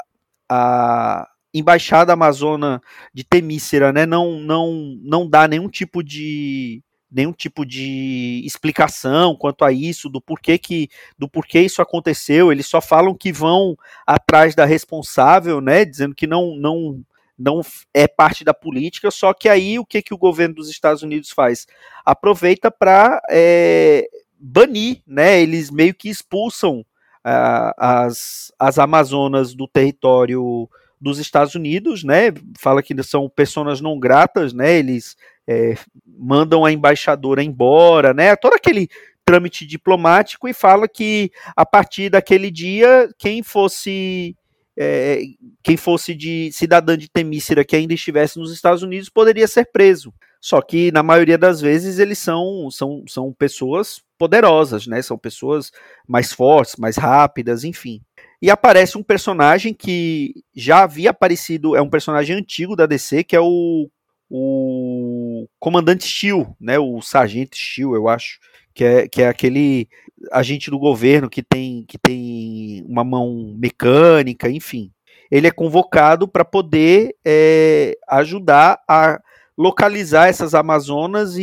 a 0.50 1.28
embaixada 1.54 2.12
amazona 2.12 2.82
de 3.14 3.24
Temícera, 3.24 3.94
né, 3.94 4.04
não, 4.04 4.38
não, 4.40 4.94
não 5.02 5.26
dá 5.26 5.48
nenhum 5.48 5.70
tipo 5.70 6.02
de, 6.04 6.82
nenhum 7.10 7.32
tipo 7.32 7.64
de 7.64 8.42
explicação 8.44 9.36
quanto 9.36 9.64
a 9.64 9.72
isso, 9.72 10.08
do 10.08 10.20
porquê 10.20 10.58
que 10.58 10.88
do 11.18 11.28
porquê 11.28 11.60
isso 11.60 11.80
aconteceu. 11.80 12.50
Eles 12.50 12.66
só 12.66 12.80
falam 12.80 13.14
que 13.14 13.32
vão 13.32 13.76
atrás 14.06 14.54
da 14.54 14.64
responsável, 14.64 15.60
né, 15.60 15.84
dizendo 15.84 16.14
que 16.14 16.26
não 16.26 16.56
não 16.56 17.02
não 17.38 17.60
é 17.92 18.08
parte 18.08 18.44
da 18.44 18.54
política, 18.54 19.10
só 19.10 19.34
que 19.34 19.48
aí 19.48 19.78
o 19.78 19.84
que, 19.84 20.00
que 20.00 20.14
o 20.14 20.18
governo 20.18 20.54
dos 20.54 20.70
Estados 20.70 21.02
Unidos 21.02 21.30
faz? 21.30 21.66
Aproveita 22.04 22.70
para 22.70 23.20
é, 23.30 24.08
banir, 24.38 25.02
né? 25.06 25.40
Eles 25.42 25.70
meio 25.70 25.94
que 25.94 26.08
expulsam 26.08 26.80
uh, 26.80 27.72
as, 27.76 28.52
as 28.58 28.78
Amazonas 28.78 29.54
do 29.54 29.68
território 29.68 30.68
dos 31.00 31.18
Estados 31.18 31.54
Unidos, 31.54 32.02
né? 32.02 32.32
Fala 32.58 32.82
que 32.82 32.94
são 33.02 33.28
pessoas 33.28 33.80
não 33.80 33.98
gratas, 33.98 34.52
né? 34.52 34.78
Eles 34.78 35.16
é, 35.46 35.76
mandam 36.06 36.64
a 36.64 36.72
embaixadora 36.72 37.42
embora, 37.42 38.14
né? 38.14 38.34
Todo 38.36 38.54
aquele 38.54 38.88
trâmite 39.24 39.66
diplomático 39.66 40.48
e 40.48 40.54
fala 40.54 40.86
que 40.86 41.30
a 41.56 41.66
partir 41.66 42.08
daquele 42.10 42.50
dia 42.50 43.10
quem 43.18 43.42
fosse 43.42 44.36
é, 44.78 45.20
quem 45.62 45.76
fosse 45.76 46.14
de 46.14 46.50
cidadã 46.52 46.96
de 46.96 47.08
Temícera 47.08 47.64
que 47.64 47.74
ainda 47.74 47.94
estivesse 47.94 48.38
nos 48.38 48.52
Estados 48.52 48.82
Unidos 48.82 49.08
poderia 49.08 49.48
ser 49.48 49.66
preso. 49.72 50.12
Só 50.40 50.60
que 50.60 50.92
na 50.92 51.02
maioria 51.02 51.36
das 51.36 51.60
vezes 51.60 51.98
eles 51.98 52.18
são, 52.18 52.70
são, 52.70 53.02
são 53.08 53.32
pessoas 53.32 54.00
poderosas, 54.16 54.86
né? 54.86 55.02
São 55.02 55.18
pessoas 55.18 55.72
mais 56.06 56.32
fortes, 56.32 56.76
mais 56.76 56.96
rápidas, 56.96 57.64
enfim. 57.64 58.00
E 58.40 58.50
aparece 58.50 58.98
um 58.98 59.02
personagem 59.02 59.72
que 59.72 60.34
já 60.54 60.82
havia 60.82 61.10
aparecido, 61.10 61.74
é 61.74 61.80
um 61.80 61.88
personagem 61.88 62.36
antigo 62.36 62.76
da 62.76 62.86
DC, 62.86 63.24
que 63.24 63.36
é 63.36 63.40
o 63.40 63.88
o 64.28 65.46
comandante 65.58 66.04
Steel, 66.04 66.56
né, 66.60 66.78
o 66.78 67.00
sargento 67.00 67.56
Steel, 67.56 67.94
eu 67.94 68.08
acho, 68.08 68.38
que 68.74 68.84
é, 68.84 69.08
que 69.08 69.22
é 69.22 69.28
aquele 69.28 69.88
agente 70.32 70.70
do 70.70 70.78
governo 70.78 71.30
que 71.30 71.42
tem, 71.42 71.84
que 71.86 71.98
tem 71.98 72.84
uma 72.88 73.04
mão 73.04 73.54
mecânica, 73.56 74.50
enfim. 74.50 74.90
Ele 75.30 75.46
é 75.46 75.50
convocado 75.50 76.28
para 76.28 76.44
poder 76.44 77.14
é, 77.24 77.96
ajudar 78.08 78.80
a 78.88 79.20
localizar 79.56 80.28
essas 80.28 80.54
Amazonas 80.54 81.36
e, 81.36 81.42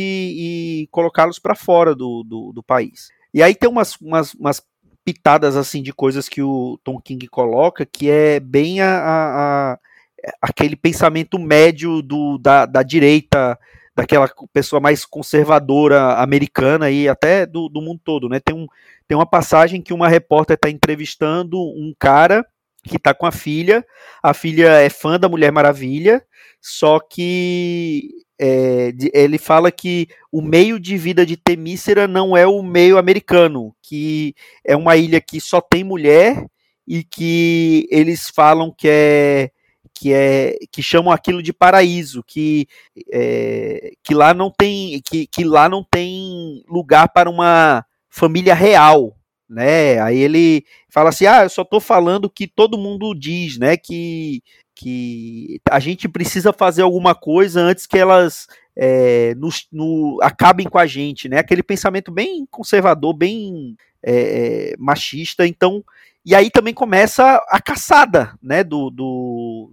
e 0.82 0.88
colocá-los 0.90 1.38
para 1.38 1.54
fora 1.54 1.94
do, 1.94 2.22
do, 2.22 2.52
do, 2.52 2.62
país. 2.62 3.08
E 3.32 3.42
aí 3.42 3.54
tem 3.54 3.68
umas, 3.68 3.96
umas, 3.96 4.32
umas, 4.34 4.62
pitadas 5.04 5.56
assim 5.56 5.82
de 5.82 5.92
coisas 5.92 6.28
que 6.28 6.42
o 6.42 6.78
Tom 6.82 7.00
King 7.00 7.26
coloca 7.28 7.84
que 7.84 8.10
é 8.10 8.40
bem 8.40 8.80
a, 8.80 8.88
a 8.96 9.78
aquele 10.40 10.76
pensamento 10.76 11.38
médio 11.38 12.02
do, 12.02 12.38
da, 12.38 12.66
da 12.66 12.82
direita, 12.82 13.58
daquela 13.94 14.28
pessoa 14.52 14.80
mais 14.80 15.04
conservadora 15.04 16.14
americana 16.14 16.90
e 16.90 17.08
até 17.08 17.46
do, 17.46 17.68
do 17.68 17.80
mundo 17.80 18.00
todo, 18.04 18.28
né? 18.28 18.40
Tem, 18.40 18.54
um, 18.54 18.66
tem 19.06 19.16
uma 19.16 19.26
passagem 19.26 19.82
que 19.82 19.92
uma 19.92 20.08
repórter 20.08 20.54
está 20.54 20.70
entrevistando 20.70 21.58
um 21.58 21.94
cara 21.98 22.44
que 22.82 22.96
está 22.96 23.14
com 23.14 23.24
a 23.24 23.32
filha, 23.32 23.84
a 24.22 24.34
filha 24.34 24.68
é 24.72 24.90
fã 24.90 25.18
da 25.18 25.28
Mulher 25.28 25.50
Maravilha, 25.50 26.22
só 26.60 27.00
que 27.00 28.10
é, 28.40 28.92
ele 29.12 29.38
fala 29.38 29.70
que 29.70 30.08
o 30.32 30.42
meio 30.42 30.78
de 30.80 30.96
vida 30.96 31.24
de 31.24 31.36
Temícera 31.36 32.08
não 32.08 32.36
é 32.36 32.46
o 32.46 32.62
meio 32.62 32.98
americano, 32.98 33.74
que 33.82 34.34
é 34.64 34.76
uma 34.76 34.96
ilha 34.96 35.20
que 35.20 35.40
só 35.40 35.60
tem 35.60 35.84
mulher 35.84 36.44
e 36.86 37.04
que 37.04 37.86
eles 37.90 38.28
falam 38.28 38.72
que 38.76 38.88
é 38.88 39.50
que 39.96 40.12
é 40.12 40.56
que 40.72 40.82
chamam 40.82 41.12
aquilo 41.12 41.42
de 41.42 41.52
paraíso, 41.52 42.22
que 42.26 42.66
é, 43.12 43.92
que 44.02 44.12
lá 44.14 44.34
não 44.34 44.50
tem 44.50 45.00
que, 45.04 45.26
que 45.26 45.44
lá 45.44 45.68
não 45.68 45.84
tem 45.84 46.62
lugar 46.68 47.08
para 47.10 47.30
uma 47.30 47.84
família 48.10 48.54
real, 48.54 49.16
né? 49.48 50.00
Aí 50.00 50.18
ele 50.18 50.64
fala 50.90 51.10
assim: 51.10 51.26
"Ah, 51.26 51.44
eu 51.44 51.48
só 51.50 51.62
estou 51.62 51.80
falando 51.80 52.28
que 52.28 52.46
todo 52.48 52.78
mundo 52.78 53.14
diz, 53.14 53.58
né, 53.58 53.76
que 53.76 54.42
que 54.74 55.60
a 55.70 55.78
gente 55.78 56.08
precisa 56.08 56.52
fazer 56.52 56.82
alguma 56.82 57.14
coisa 57.14 57.60
antes 57.60 57.86
que 57.86 57.96
elas 57.98 58.48
é, 58.76 59.34
nos, 59.36 59.68
no, 59.70 60.18
acabem 60.22 60.66
com 60.66 60.78
a 60.78 60.86
gente, 60.86 61.28
né? 61.28 61.38
Aquele 61.38 61.62
pensamento 61.62 62.10
bem 62.10 62.44
conservador, 62.50 63.14
bem 63.14 63.76
é, 64.02 64.74
machista. 64.78 65.46
Então, 65.46 65.84
e 66.26 66.34
aí 66.34 66.50
também 66.50 66.74
começa 66.74 67.40
a 67.48 67.60
caçada, 67.60 68.36
né, 68.42 68.64
do, 68.64 68.90
do 68.90 69.72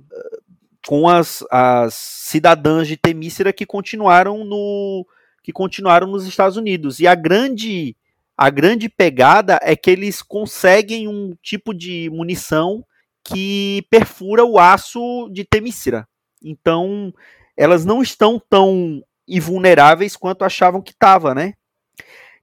com 0.85 1.09
as, 1.09 1.43
as 1.49 1.93
cidadãs 1.93 2.87
de 2.87 2.97
Temícera 2.97 3.51
que 3.53 3.65
continuaram 3.65 4.43
no 4.43 5.05
que 5.43 5.51
continuaram 5.51 6.07
nos 6.07 6.27
Estados 6.27 6.57
Unidos. 6.57 6.99
E 6.99 7.07
a 7.07 7.15
grande 7.15 7.95
A 8.37 8.49
grande 8.49 8.89
pegada 8.89 9.59
é 9.61 9.75
que 9.75 9.89
eles 9.91 10.21
conseguem 10.21 11.07
um 11.07 11.35
tipo 11.41 11.73
de 11.73 12.09
munição 12.11 12.83
que 13.23 13.85
perfura 13.89 14.43
o 14.43 14.59
aço 14.59 15.29
de 15.31 15.43
Temícera. 15.43 16.07
Então, 16.43 17.13
elas 17.55 17.85
não 17.85 18.01
estão 18.01 18.41
tão 18.49 19.01
invulneráveis 19.27 20.15
quanto 20.15 20.43
achavam 20.43 20.81
que 20.81 20.91
estava, 20.91 21.35
né? 21.35 21.53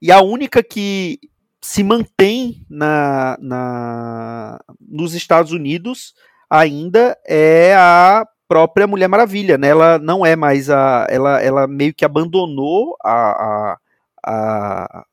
E 0.01 0.11
a 0.11 0.21
única 0.21 0.63
que 0.63 1.19
se 1.61 1.83
mantém 1.83 2.65
na, 2.69 3.37
na, 3.41 4.59
nos 4.79 5.13
Estados 5.13 5.51
Unidos 5.51 6.13
ainda 6.49 7.17
é 7.27 7.75
a 7.75 8.25
própria 8.47 8.87
Mulher 8.87 9.07
Maravilha, 9.07 9.57
né? 9.57 9.67
Ela 9.67 9.99
não 9.99 10.25
é 10.25 10.35
mais 10.35 10.69
a. 10.69 11.05
Ela, 11.09 11.41
ela 11.41 11.67
meio 11.67 11.93
que 11.93 12.05
abandonou 12.05 12.95
a, 13.03 13.13
a, 13.13 13.77
a 14.25 15.05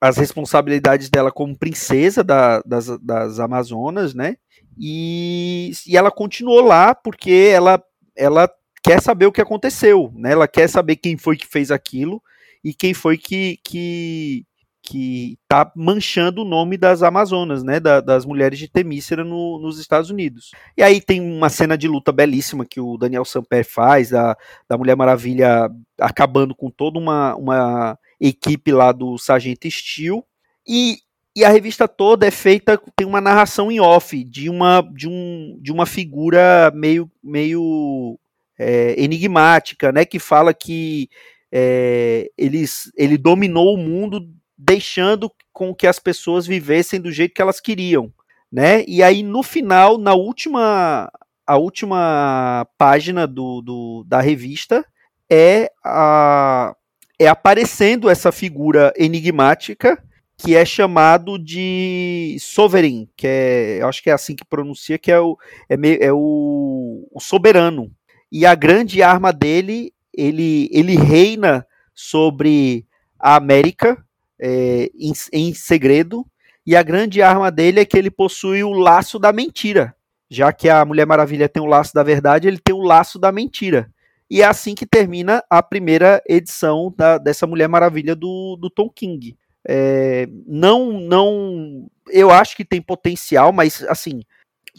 as 0.00 0.16
responsabilidades 0.16 1.10
dela 1.10 1.30
como 1.30 1.56
princesa 1.56 2.24
da, 2.24 2.62
das, 2.62 2.86
das 3.00 3.38
Amazonas, 3.38 4.14
né? 4.14 4.36
E, 4.78 5.72
e 5.86 5.96
ela 5.96 6.10
continuou 6.10 6.60
lá 6.60 6.94
porque 6.94 7.50
ela, 7.52 7.82
ela 8.16 8.50
quer 8.82 9.00
saber 9.00 9.26
o 9.26 9.32
que 9.32 9.40
aconteceu, 9.40 10.12
né? 10.14 10.32
Ela 10.32 10.48
quer 10.48 10.68
saber 10.68 10.96
quem 10.96 11.16
foi 11.16 11.36
que 11.36 11.46
fez 11.46 11.70
aquilo 11.70 12.22
e 12.64 12.72
quem 12.74 12.94
foi 12.94 13.16
que, 13.16 13.58
que, 13.64 14.44
que 14.82 15.38
tá 15.46 15.70
manchando 15.76 16.42
o 16.42 16.44
nome 16.44 16.76
das 16.76 17.02
Amazonas, 17.02 17.62
né, 17.62 17.78
da, 17.78 18.00
das 18.00 18.24
mulheres 18.24 18.58
de 18.58 18.68
Temícera 18.68 19.24
no, 19.24 19.58
nos 19.58 19.78
Estados 19.78 20.10
Unidos. 20.10 20.50
E 20.76 20.82
aí 20.82 21.00
tem 21.00 21.20
uma 21.20 21.48
cena 21.48 21.76
de 21.76 21.88
luta 21.88 22.12
belíssima 22.12 22.64
que 22.64 22.80
o 22.80 22.96
Daniel 22.96 23.24
Samper 23.24 23.64
faz, 23.64 24.10
da, 24.10 24.36
da 24.68 24.76
Mulher 24.76 24.96
Maravilha 24.96 25.70
acabando 25.98 26.54
com 26.54 26.70
toda 26.70 26.98
uma, 26.98 27.34
uma 27.36 27.98
equipe 28.20 28.72
lá 28.72 28.92
do 28.92 29.16
Sargento 29.18 29.70
Steel, 29.70 30.24
e, 30.66 30.98
e 31.34 31.44
a 31.44 31.48
revista 31.48 31.86
toda 31.86 32.26
é 32.26 32.30
feita, 32.30 32.80
tem 32.96 33.06
uma 33.06 33.20
narração 33.20 33.70
em 33.70 33.80
off 33.80 34.22
de 34.24 34.48
uma, 34.48 34.82
de 34.92 35.08
um, 35.08 35.58
de 35.60 35.70
uma 35.70 35.86
figura 35.86 36.72
meio, 36.74 37.10
meio 37.22 38.18
é, 38.58 38.94
enigmática, 39.00 39.92
né, 39.92 40.04
que 40.04 40.18
fala 40.18 40.52
que 40.52 41.08
é, 41.52 42.30
eles, 42.36 42.90
ele 42.96 43.16
dominou 43.16 43.74
o 43.74 43.78
mundo 43.78 44.28
deixando 44.56 45.30
com 45.52 45.74
que 45.74 45.86
as 45.86 45.98
pessoas 45.98 46.46
vivessem 46.46 47.00
do 47.00 47.10
jeito 47.12 47.34
que 47.34 47.42
elas 47.42 47.60
queriam, 47.60 48.12
né? 48.52 48.84
E 48.86 49.02
aí 49.02 49.22
no 49.22 49.42
final, 49.42 49.98
na 49.98 50.14
última 50.14 51.10
a 51.46 51.56
última 51.56 52.66
página 52.78 53.26
do, 53.26 53.60
do 53.60 54.04
da 54.06 54.20
revista 54.20 54.84
é 55.28 55.70
a 55.84 56.74
é 57.18 57.26
aparecendo 57.26 58.08
essa 58.08 58.32
figura 58.32 58.92
enigmática 58.96 60.02
que 60.42 60.56
é 60.56 60.64
chamado 60.64 61.38
de 61.38 62.34
Sovereign, 62.40 63.06
que 63.14 63.26
é, 63.26 63.78
eu 63.82 63.88
acho 63.88 64.02
que 64.02 64.08
é 64.08 64.12
assim 64.14 64.34
que 64.34 64.44
pronuncia, 64.44 64.98
que 64.98 65.12
é 65.12 65.20
o, 65.20 65.36
é, 65.68 65.76
meio, 65.76 65.98
é 66.00 66.10
o, 66.10 67.06
o 67.12 67.20
soberano. 67.20 67.90
E 68.32 68.46
a 68.46 68.54
grande 68.54 69.02
arma 69.02 69.34
dele, 69.34 69.92
ele, 70.14 70.70
ele 70.72 70.96
reina 70.96 71.66
sobre 71.94 72.86
a 73.18 73.36
América, 73.36 74.02
é, 74.40 74.90
em, 74.98 75.12
em 75.30 75.52
segredo, 75.52 76.26
e 76.66 76.74
a 76.74 76.82
grande 76.82 77.20
arma 77.20 77.50
dele 77.50 77.80
é 77.80 77.84
que 77.84 77.98
ele 77.98 78.10
possui 78.10 78.64
o 78.64 78.70
laço 78.70 79.18
da 79.18 79.34
mentira. 79.34 79.94
Já 80.30 80.54
que 80.54 80.70
a 80.70 80.84
Mulher 80.86 81.06
Maravilha 81.06 81.50
tem 81.50 81.62
o 81.62 81.66
laço 81.66 81.92
da 81.92 82.02
verdade, 82.02 82.48
ele 82.48 82.58
tem 82.58 82.74
o 82.74 82.82
laço 82.82 83.18
da 83.18 83.30
mentira. 83.30 83.90
E 84.30 84.40
é 84.40 84.46
assim 84.46 84.74
que 84.74 84.86
termina 84.86 85.42
a 85.50 85.62
primeira 85.62 86.22
edição 86.26 86.94
da, 86.96 87.18
dessa 87.18 87.46
Mulher 87.46 87.68
Maravilha 87.68 88.14
do, 88.14 88.56
do 88.58 88.70
Tom 88.70 88.88
King. 88.88 89.36
É, 89.66 90.26
não, 90.46 90.92
não, 91.00 91.86
eu 92.08 92.30
acho 92.30 92.56
que 92.56 92.64
tem 92.64 92.80
potencial, 92.80 93.52
mas 93.52 93.82
assim, 93.84 94.22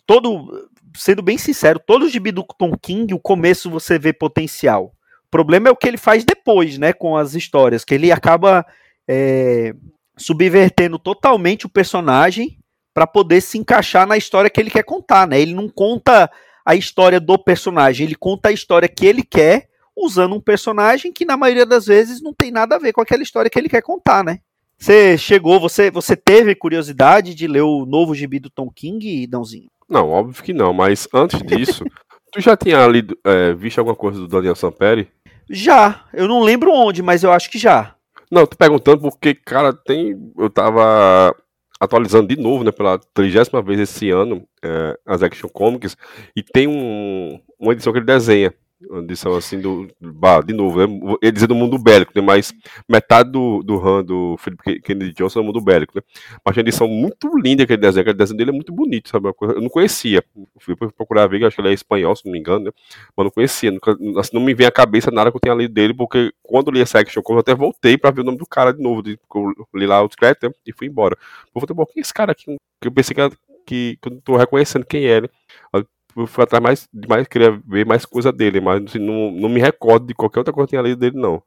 todo, 0.05 0.69
sendo 0.95 1.21
bem 1.21 1.37
sincero, 1.37 1.79
todo 1.79 2.05
o 2.05 2.09
gibi 2.09 2.31
do 2.31 2.43
Tom 2.43 2.75
King, 2.81 3.13
o 3.13 3.19
começo 3.19 3.69
você 3.69 3.99
vê 3.99 4.11
potencial. 4.11 4.93
O 5.25 5.29
problema 5.31 5.69
é 5.69 5.71
o 5.71 5.75
que 5.75 5.87
ele 5.87 5.97
faz 5.97 6.25
depois, 6.25 6.77
né, 6.77 6.93
com 6.93 7.15
as 7.15 7.35
histórias, 7.35 7.85
que 7.85 7.93
ele 7.93 8.11
acaba 8.11 8.65
é, 9.07 9.73
subvertendo 10.17 10.99
totalmente 10.99 11.65
o 11.65 11.69
personagem 11.69 12.57
para 12.93 13.07
poder 13.07 13.41
se 13.41 13.57
encaixar 13.57 14.05
na 14.05 14.17
história 14.17 14.49
que 14.49 14.59
ele 14.59 14.69
quer 14.69 14.83
contar, 14.83 15.25
né? 15.25 15.39
Ele 15.39 15.53
não 15.53 15.69
conta 15.69 16.29
a 16.65 16.75
história 16.75 17.19
do 17.19 17.37
personagem, 17.37 18.05
ele 18.05 18.15
conta 18.15 18.49
a 18.49 18.51
história 18.51 18.89
que 18.89 19.05
ele 19.05 19.23
quer 19.23 19.69
usando 19.95 20.35
um 20.35 20.41
personagem 20.41 21.11
que 21.11 21.25
na 21.25 21.37
maioria 21.37 21.65
das 21.65 21.85
vezes 21.85 22.21
não 22.21 22.33
tem 22.33 22.51
nada 22.51 22.75
a 22.75 22.79
ver 22.79 22.93
com 22.93 23.01
aquela 23.01 23.23
história 23.23 23.49
que 23.49 23.57
ele 23.57 23.69
quer 23.69 23.81
contar, 23.81 24.23
né? 24.23 24.39
Você 24.81 25.15
chegou, 25.15 25.59
você, 25.59 25.91
você 25.91 26.15
teve 26.15 26.55
curiosidade 26.55 27.35
de 27.35 27.45
ler 27.45 27.61
o 27.61 27.85
novo 27.85 28.15
gibi 28.15 28.39
do 28.39 28.49
Tom 28.49 28.67
King, 28.67 29.27
Dãozinho? 29.27 29.69
Não, 29.87 30.09
óbvio 30.09 30.43
que 30.43 30.53
não, 30.53 30.73
mas 30.73 31.07
antes 31.13 31.39
disso, 31.43 31.85
tu 32.33 32.41
já 32.41 32.57
tinha 32.57 32.87
lido, 32.87 33.15
é, 33.23 33.53
visto 33.53 33.77
alguma 33.77 33.95
coisa 33.95 34.19
do 34.19 34.27
Daniel 34.27 34.55
Samperi? 34.55 35.07
Já, 35.47 36.05
eu 36.11 36.27
não 36.27 36.41
lembro 36.41 36.73
onde, 36.73 37.03
mas 37.03 37.23
eu 37.23 37.31
acho 37.31 37.51
que 37.51 37.59
já. 37.59 37.93
Não, 38.31 38.47
tô 38.47 38.57
perguntando 38.57 39.01
porque, 39.01 39.35
cara, 39.35 39.71
tem. 39.71 40.19
Eu 40.35 40.49
tava 40.49 41.35
atualizando 41.79 42.27
de 42.27 42.41
novo, 42.41 42.63
né, 42.63 42.71
pela 42.71 42.97
trigésima 43.13 43.61
vez 43.61 43.79
esse 43.79 44.09
ano, 44.09 44.47
é, 44.63 44.97
as 45.05 45.21
Action 45.21 45.49
Comics, 45.49 45.95
e 46.35 46.41
tem 46.41 46.67
um, 46.67 47.39
uma 47.59 47.73
edição 47.73 47.93
que 47.93 47.99
ele 47.99 48.05
desenha 48.07 48.51
edição 49.03 49.35
assim 49.35 49.59
do. 49.59 49.87
Bah, 49.99 50.41
de 50.41 50.53
novo, 50.53 50.85
né? 50.85 51.17
Ele 51.21 51.31
dizer 51.31 51.47
do 51.47 51.55
mundo 51.55 51.77
bélico, 51.77 52.11
né? 52.15 52.21
Mas 52.21 52.53
metade 52.87 53.31
do, 53.31 53.61
do 53.63 53.77
RAM 53.77 54.03
do 54.03 54.35
Philip 54.37 54.81
Kennedy 54.81 55.13
Johnson 55.13 55.39
é 55.39 55.41
o 55.41 55.45
mundo 55.45 55.61
bélico, 55.61 55.93
né? 55.95 56.01
Mas 56.45 56.55
uma 56.55 56.61
edição 56.61 56.87
muito 56.87 57.29
linda 57.37 57.65
que 57.65 57.73
ele 57.73 57.81
desenha, 57.81 58.01
aquele 58.01 58.17
desenho 58.17 58.37
dele 58.37 58.51
é 58.51 58.53
muito 58.53 58.73
bonito, 58.73 59.09
sabe? 59.09 59.29
Eu 59.41 59.61
não 59.61 59.69
conhecia. 59.69 60.23
Fui 60.59 60.75
procurar 60.75 61.27
ver, 61.27 61.45
acho 61.45 61.55
que 61.55 61.61
ele 61.61 61.69
é 61.69 61.73
espanhol, 61.73 62.15
se 62.15 62.25
não 62.25 62.31
me 62.31 62.39
engano, 62.39 62.65
né? 62.65 62.71
Mas 63.15 63.23
não 63.23 63.31
conhecia. 63.31 63.71
Nunca, 63.71 63.95
assim, 64.19 64.31
não 64.33 64.41
me 64.41 64.53
vem 64.53 64.67
à 64.67 64.71
cabeça 64.71 65.11
nada 65.11 65.31
que 65.31 65.37
eu 65.37 65.41
tenha 65.41 65.55
lido 65.55 65.73
dele, 65.73 65.93
porque 65.93 66.31
quando 66.43 66.67
eu 66.67 66.73
li 66.73 66.81
essa 66.81 66.99
Action 66.99 67.21
eu 67.29 67.39
até 67.39 67.55
voltei 67.55 67.97
pra 67.97 68.11
ver 68.11 68.21
o 68.21 68.23
nome 68.23 68.37
do 68.37 68.45
cara 68.45 68.73
de 68.73 68.81
novo. 68.81 69.01
porque 69.03 69.37
eu 69.37 69.65
li 69.73 69.85
lá 69.85 70.01
o 70.01 70.09
crédito 70.09 70.47
né? 70.47 70.53
e 70.65 70.73
fui 70.73 70.87
embora. 70.87 71.17
Eu 71.53 71.61
falei, 71.61 71.75
bom, 71.75 71.85
quem 71.85 71.99
é 71.99 72.01
esse 72.01 72.13
cara 72.13 72.31
aqui? 72.31 72.57
Que 72.81 72.87
eu 72.87 72.91
pensei 72.91 73.15
que, 73.15 73.29
que, 73.65 73.97
que 74.01 74.07
eu 74.07 74.11
não 74.11 74.19
tô 74.19 74.35
reconhecendo 74.37 74.85
quem 74.85 75.05
é, 75.05 75.21
né? 75.21 75.27
Eu 76.15 76.27
fui 76.27 76.43
atrás 76.43 76.61
mais, 76.61 76.87
mais, 77.07 77.27
queria 77.27 77.51
ver 77.67 77.85
mais 77.85 78.05
coisa 78.05 78.31
dele, 78.31 78.59
mas 78.61 78.83
assim, 78.83 78.99
não, 78.99 79.31
não 79.31 79.49
me 79.49 79.59
recordo 79.59 80.07
de 80.07 80.13
qualquer 80.13 80.39
outra 80.39 80.53
coisa 80.53 80.67
que 80.67 80.71
tinha 80.71 80.81
lido 80.81 80.99
dele, 80.99 81.17
não. 81.17 81.41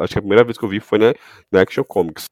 Acho 0.00 0.14
que 0.14 0.18
a 0.18 0.22
primeira 0.22 0.44
vez 0.44 0.56
que 0.56 0.64
eu 0.64 0.68
vi 0.68 0.80
foi 0.80 0.98
na, 0.98 1.14
na 1.52 1.60
Action 1.60 1.84
Comics. 1.84 2.24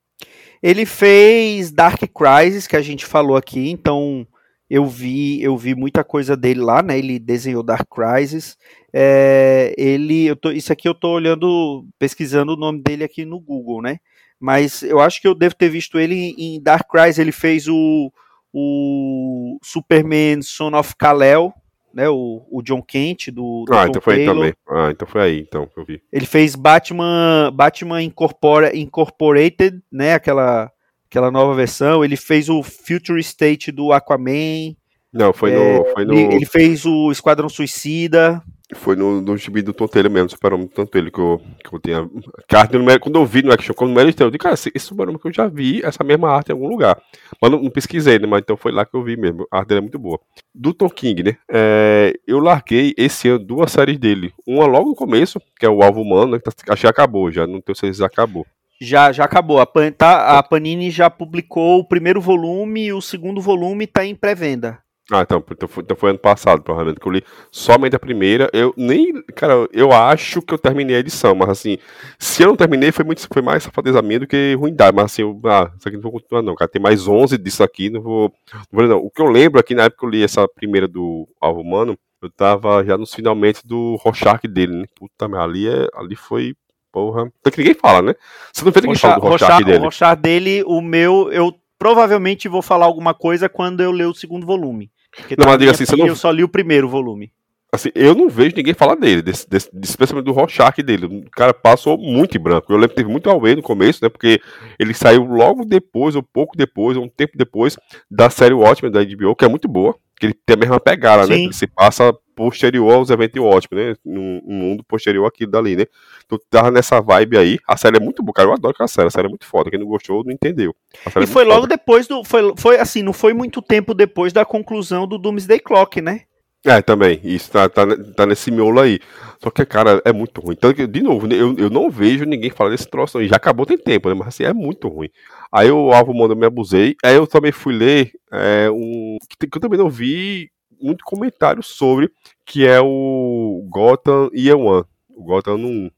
Ele 0.62 0.86
fez 0.86 1.70
Dark 1.70 2.00
Crisis, 2.00 2.66
que 2.66 2.76
a 2.76 2.80
gente 2.80 3.04
falou 3.04 3.36
aqui, 3.36 3.70
então 3.70 4.26
eu 4.68 4.86
vi 4.86 5.42
eu 5.42 5.56
vi 5.56 5.74
muita 5.74 6.02
coisa 6.02 6.36
dele 6.36 6.60
lá, 6.60 6.82
né? 6.82 6.98
Ele 6.98 7.18
desenhou 7.18 7.62
Dark 7.62 7.86
Crisis. 7.88 8.56
É, 8.92 9.74
ele, 9.76 10.24
eu 10.24 10.36
tô, 10.36 10.50
isso 10.50 10.72
aqui 10.72 10.88
eu 10.88 10.94
tô 10.94 11.10
olhando, 11.10 11.86
pesquisando 11.98 12.54
o 12.54 12.56
nome 12.56 12.82
dele 12.82 13.04
aqui 13.04 13.24
no 13.24 13.38
Google, 13.38 13.82
né? 13.82 13.98
Mas 14.40 14.82
eu 14.82 15.00
acho 15.00 15.20
que 15.20 15.28
eu 15.28 15.34
devo 15.34 15.54
ter 15.54 15.68
visto 15.68 15.98
ele 15.98 16.34
em 16.38 16.62
Dark 16.62 16.88
Crisis. 16.90 17.18
Ele 17.18 17.32
fez 17.32 17.68
o, 17.68 18.10
o 18.52 19.58
Superman 19.62 20.42
Son 20.42 20.74
of 20.74 20.94
Kal-El, 20.96 21.52
né, 21.94 22.08
o, 22.08 22.46
o 22.50 22.62
John 22.62 22.82
Kent 22.82 23.28
do, 23.30 23.64
do 23.66 23.74
Ah, 23.74 23.84
Tom 23.84 23.90
então 23.90 24.02
foi 24.02 24.16
Taylor. 24.16 24.44
aí 24.44 24.52
também. 24.52 24.54
Ah, 24.68 24.90
então 24.90 25.08
foi 25.08 25.22
aí, 25.22 25.40
então, 25.40 25.66
que 25.66 25.78
eu 25.78 25.84
vi. 25.84 26.02
Ele 26.12 26.26
fez 26.26 26.54
Batman, 26.54 27.50
Batman 27.54 28.02
Incorpora, 28.02 28.76
Incorporated, 28.76 29.80
né, 29.90 30.14
aquela 30.14 30.70
aquela 31.08 31.30
nova 31.30 31.54
versão. 31.54 32.04
Ele 32.04 32.16
fez 32.16 32.48
o 32.48 32.62
Future 32.62 33.20
State 33.20 33.70
do 33.70 33.92
Aquaman. 33.92 34.74
Não, 35.12 35.32
foi 35.32 35.52
é, 35.52 35.78
no, 35.78 35.84
foi 35.92 36.04
no. 36.04 36.14
Ele 36.14 36.44
fez 36.44 36.84
o 36.84 37.12
Esquadrão 37.12 37.48
Suicida. 37.48 38.42
Foi 38.74 38.96
no, 38.96 39.20
no 39.20 39.36
gibi 39.36 39.62
do 39.62 39.72
Tonteiro 39.72 40.10
mesmo, 40.10 40.30
Super-Homem 40.30 40.66
do 40.66 40.72
Tonteiro, 40.72 41.10
que 41.10 41.18
eu, 41.18 41.40
que 41.62 41.74
eu 41.74 41.80
tinha. 41.80 42.10
Carta 42.48 42.78
numérica, 42.78 43.04
quando 43.04 43.16
eu 43.16 43.24
vi 43.26 43.42
no 43.42 43.52
Action 43.52 43.74
Comics 43.74 43.94
numérico, 43.94 44.22
eu 44.22 44.30
disse, 44.30 44.38
cara, 44.38 44.54
esse, 44.54 44.72
esse 44.74 44.86
Super-Homem 44.86 45.18
que 45.18 45.28
eu 45.28 45.32
já 45.32 45.46
vi, 45.46 45.82
essa 45.84 46.04
mesma 46.04 46.30
arte 46.30 46.50
em 46.50 46.52
algum 46.52 46.68
lugar. 46.68 47.00
Mas 47.40 47.50
não, 47.50 47.62
não, 47.62 47.70
pesquisei, 47.70 48.18
né? 48.18 48.26
Mas 48.26 48.40
então 48.40 48.56
foi 48.56 48.72
lá 48.72 48.84
que 48.84 48.94
eu 48.94 49.02
vi 49.02 49.16
mesmo. 49.16 49.46
A 49.50 49.58
arte 49.58 49.68
dele 49.68 49.78
é 49.78 49.82
muito 49.82 49.98
boa. 49.98 50.18
Do 50.54 50.74
Tom 50.74 50.90
King, 50.90 51.22
né? 51.22 51.36
É, 51.50 52.12
eu 52.26 52.38
larguei 52.38 52.94
esse 52.98 53.28
ano 53.28 53.44
duas 53.44 53.72
séries 53.72 53.98
dele. 53.98 54.32
Uma 54.46 54.66
logo 54.66 54.90
no 54.90 54.94
começo, 54.94 55.40
que 55.58 55.64
é 55.64 55.68
o 55.68 55.82
Alvo 55.82 56.02
Humano, 56.02 56.32
né, 56.32 56.38
que 56.38 56.44
tá, 56.44 56.76
que 56.76 56.86
acabou 56.86 57.30
já, 57.30 57.46
não 57.46 57.60
tenho 57.60 57.76
certeza 57.76 57.98
se 57.98 58.04
acabou. 58.04 58.46
Já, 58.80 59.12
já 59.12 59.24
acabou. 59.24 59.60
A, 59.60 59.66
tá, 59.96 60.38
a 60.38 60.42
Panini 60.42 60.90
já 60.90 61.08
publicou 61.08 61.78
o 61.78 61.84
primeiro 61.84 62.20
volume 62.20 62.86
e 62.86 62.92
o 62.92 63.00
segundo 63.00 63.40
volume 63.40 63.84
está 63.84 64.04
em 64.04 64.14
pré-venda. 64.14 64.83
Ah, 65.12 65.20
então, 65.20 65.44
então, 65.50 65.68
foi, 65.68 65.82
então 65.82 65.96
foi 65.96 66.10
ano 66.10 66.18
passado, 66.18 66.62
provavelmente, 66.62 66.98
que 66.98 67.06
eu 67.06 67.12
li 67.12 67.22
somente 67.50 67.94
a 67.94 67.98
primeira. 67.98 68.48
Eu 68.54 68.72
nem. 68.74 69.22
Cara, 69.34 69.68
eu 69.70 69.92
acho 69.92 70.40
que 70.40 70.54
eu 70.54 70.58
terminei 70.58 70.96
a 70.96 71.00
edição, 71.00 71.34
mas 71.34 71.50
assim, 71.50 71.76
se 72.18 72.42
eu 72.42 72.48
não 72.48 72.56
terminei, 72.56 72.90
foi 72.90 73.04
muito 73.04 73.26
foi 73.30 73.42
mais 73.42 73.64
safadezamento 73.64 74.20
do 74.20 74.26
que 74.26 74.54
ruindade. 74.58 74.96
Mas 74.96 75.06
assim, 75.06 75.22
eu, 75.22 75.38
ah, 75.44 75.70
isso 75.78 75.86
aqui 75.86 75.96
não 75.96 76.02
vou 76.02 76.12
continuar, 76.12 76.40
não, 76.42 76.54
cara. 76.54 76.70
Tem 76.70 76.80
mais 76.80 77.06
11 77.06 77.36
disso 77.36 77.62
aqui, 77.62 77.90
não 77.90 78.00
vou. 78.00 78.32
Não 78.52 78.62
vou 78.72 78.88
não. 78.88 78.98
O 78.98 79.10
que 79.10 79.20
eu 79.20 79.26
lembro 79.26 79.60
aqui 79.60 79.74
na 79.74 79.84
época 79.84 80.00
que 80.00 80.06
eu 80.06 80.10
li 80.10 80.24
essa 80.24 80.48
primeira 80.48 80.88
do 80.88 81.28
Alvo 81.38 81.60
Humano, 81.60 81.98
eu 82.22 82.30
tava 82.30 82.82
já 82.82 82.96
nos 82.96 83.12
finalmente 83.12 83.60
do 83.66 83.96
Rorschach 83.96 84.48
dele, 84.48 84.72
né? 84.72 84.84
Puta, 84.96 85.26
ali, 85.38 85.68
é, 85.68 85.86
ali 85.94 86.16
foi 86.16 86.54
porra. 86.90 87.30
Então 87.40 87.52
que 87.52 87.58
ninguém 87.58 87.74
fala, 87.74 88.00
né? 88.00 88.14
Você 88.50 88.64
não 88.64 88.72
vê 88.72 88.80
ninguém 88.80 88.96
falar 88.96 89.18
do 89.18 89.26
Rorschach 89.26 89.64
dele. 89.64 89.78
O 89.78 89.82
Rorschach 89.82 90.16
dele, 90.16 90.64
o 90.64 90.80
meu, 90.80 91.30
eu 91.30 91.54
provavelmente 91.78 92.48
vou 92.48 92.62
falar 92.62 92.86
alguma 92.86 93.12
coisa 93.12 93.48
quando 93.48 93.82
eu 93.82 93.90
ler 93.90 94.06
o 94.06 94.14
segundo 94.14 94.46
volume. 94.46 94.90
Porque 95.16 95.36
não, 95.38 95.46
mas 95.46 95.58
diga 95.58 95.70
assim, 95.70 95.84
não... 95.96 96.06
eu 96.06 96.16
só 96.16 96.30
li 96.30 96.42
o 96.42 96.48
primeiro 96.48 96.88
volume. 96.88 97.32
Assim, 97.74 97.90
eu 97.92 98.14
não 98.14 98.28
vejo 98.28 98.54
ninguém 98.56 98.72
falar 98.72 98.94
dele, 98.94 99.20
desse, 99.20 99.50
desse, 99.50 99.68
especialmente 99.82 100.26
do 100.26 100.32
Rorschach 100.32 100.80
dele. 100.80 101.06
O 101.06 101.30
cara 101.30 101.52
passou 101.52 101.98
muito 101.98 102.36
em 102.36 102.40
branco. 102.40 102.72
Eu 102.72 102.76
lembro 102.76 102.90
que 102.90 102.94
teve 102.94 103.10
muito 103.10 103.28
away 103.28 103.56
no 103.56 103.62
começo, 103.62 103.98
né? 104.00 104.08
Porque 104.08 104.40
ele 104.78 104.94
saiu 104.94 105.24
logo 105.24 105.64
depois, 105.64 106.14
ou 106.14 106.22
pouco 106.22 106.56
depois, 106.56 106.96
ou 106.96 107.02
um 107.02 107.08
tempo 107.08 107.32
depois, 107.36 107.76
da 108.08 108.30
série 108.30 108.54
Watchmen 108.54 108.92
da 108.92 109.04
HBO, 109.04 109.34
que 109.34 109.44
é 109.44 109.48
muito 109.48 109.66
boa. 109.66 109.96
Que 110.20 110.26
ele 110.26 110.34
tem 110.46 110.54
a 110.54 110.56
mesma 110.56 110.78
pegada, 110.78 111.26
né? 111.26 111.34
Ele 111.34 111.52
se 111.52 111.66
passa 111.66 112.14
posterior 112.34 112.92
aos 112.92 113.10
eventos 113.10 113.40
Watchmen, 113.40 113.84
né? 113.84 113.94
Num, 114.04 114.40
mundo 114.44 114.84
posterior 114.84 115.26
àquilo 115.26 115.50
dali, 115.50 115.76
né? 115.76 115.86
Então 116.24 116.38
tava 116.50 116.70
nessa 116.70 117.00
vibe 117.00 117.38
aí. 117.38 117.58
A 117.66 117.76
série 117.76 117.96
é 117.96 118.00
muito 118.00 118.22
boa, 118.22 118.34
cara. 118.34 118.48
Eu 118.48 118.52
adoro 118.52 118.72
aquela 118.72 118.88
série. 118.88 119.08
A 119.08 119.10
série 119.10 119.26
é 119.26 119.30
muito 119.30 119.46
foda. 119.46 119.70
Quem 119.70 119.78
não 119.78 119.86
gostou, 119.86 120.24
não 120.24 120.32
entendeu. 120.32 120.74
E 121.16 121.22
é 121.22 121.26
foi 121.26 121.44
logo 121.44 121.62
foda. 121.62 121.76
depois 121.76 122.06
do. 122.06 122.24
Foi, 122.24 122.54
foi 122.56 122.78
assim, 122.78 123.02
não 123.02 123.12
foi 123.12 123.32
muito 123.32 123.62
tempo 123.62 123.94
depois 123.94 124.32
da 124.32 124.44
conclusão 124.44 125.06
do 125.06 125.18
Doomsday 125.18 125.60
Clock, 125.60 126.00
né? 126.00 126.22
É, 126.66 126.80
também. 126.80 127.20
Isso 127.22 127.50
tá, 127.52 127.68
tá, 127.68 127.82
tá, 128.16 128.24
nesse 128.24 128.50
miolo 128.50 128.80
aí. 128.80 128.98
Só 129.42 129.50
que, 129.50 129.66
cara, 129.66 130.00
é 130.02 130.12
muito 130.14 130.40
ruim. 130.40 130.54
Então, 130.56 130.72
de 130.72 131.02
novo, 131.02 131.26
né, 131.26 131.34
eu, 131.36 131.54
eu 131.58 131.68
não 131.68 131.90
vejo 131.90 132.24
ninguém 132.24 132.48
falar 132.48 132.70
desse 132.70 132.88
troço 132.88 133.18
aí. 133.18 133.28
Já 133.28 133.36
acabou 133.36 133.66
tem 133.66 133.76
tempo, 133.76 134.08
né? 134.08 134.14
Mas 134.14 134.28
assim, 134.28 134.44
é 134.44 134.52
muito 134.54 134.88
ruim. 134.88 135.10
Aí 135.52 135.70
o 135.70 135.92
Alvo 135.92 136.14
Manda 136.14 136.34
me 136.34 136.46
abusei. 136.46 136.96
Aí 137.04 137.14
eu 137.16 137.26
também 137.26 137.52
fui 137.52 137.74
ler 137.74 138.12
é, 138.32 138.70
um. 138.70 139.18
Que 139.38 139.46
eu 139.54 139.60
também 139.60 139.78
não 139.78 139.90
vi 139.90 140.50
muito 140.80 141.04
comentário 141.04 141.62
sobre, 141.62 142.10
que 142.44 142.66
é 142.66 142.80
o 142.80 143.66
Gotham 143.68 144.30
Year 144.34 144.58
One. 144.58 144.84
O 145.16 145.22
Gotham 145.22 145.56
1 145.56 145.90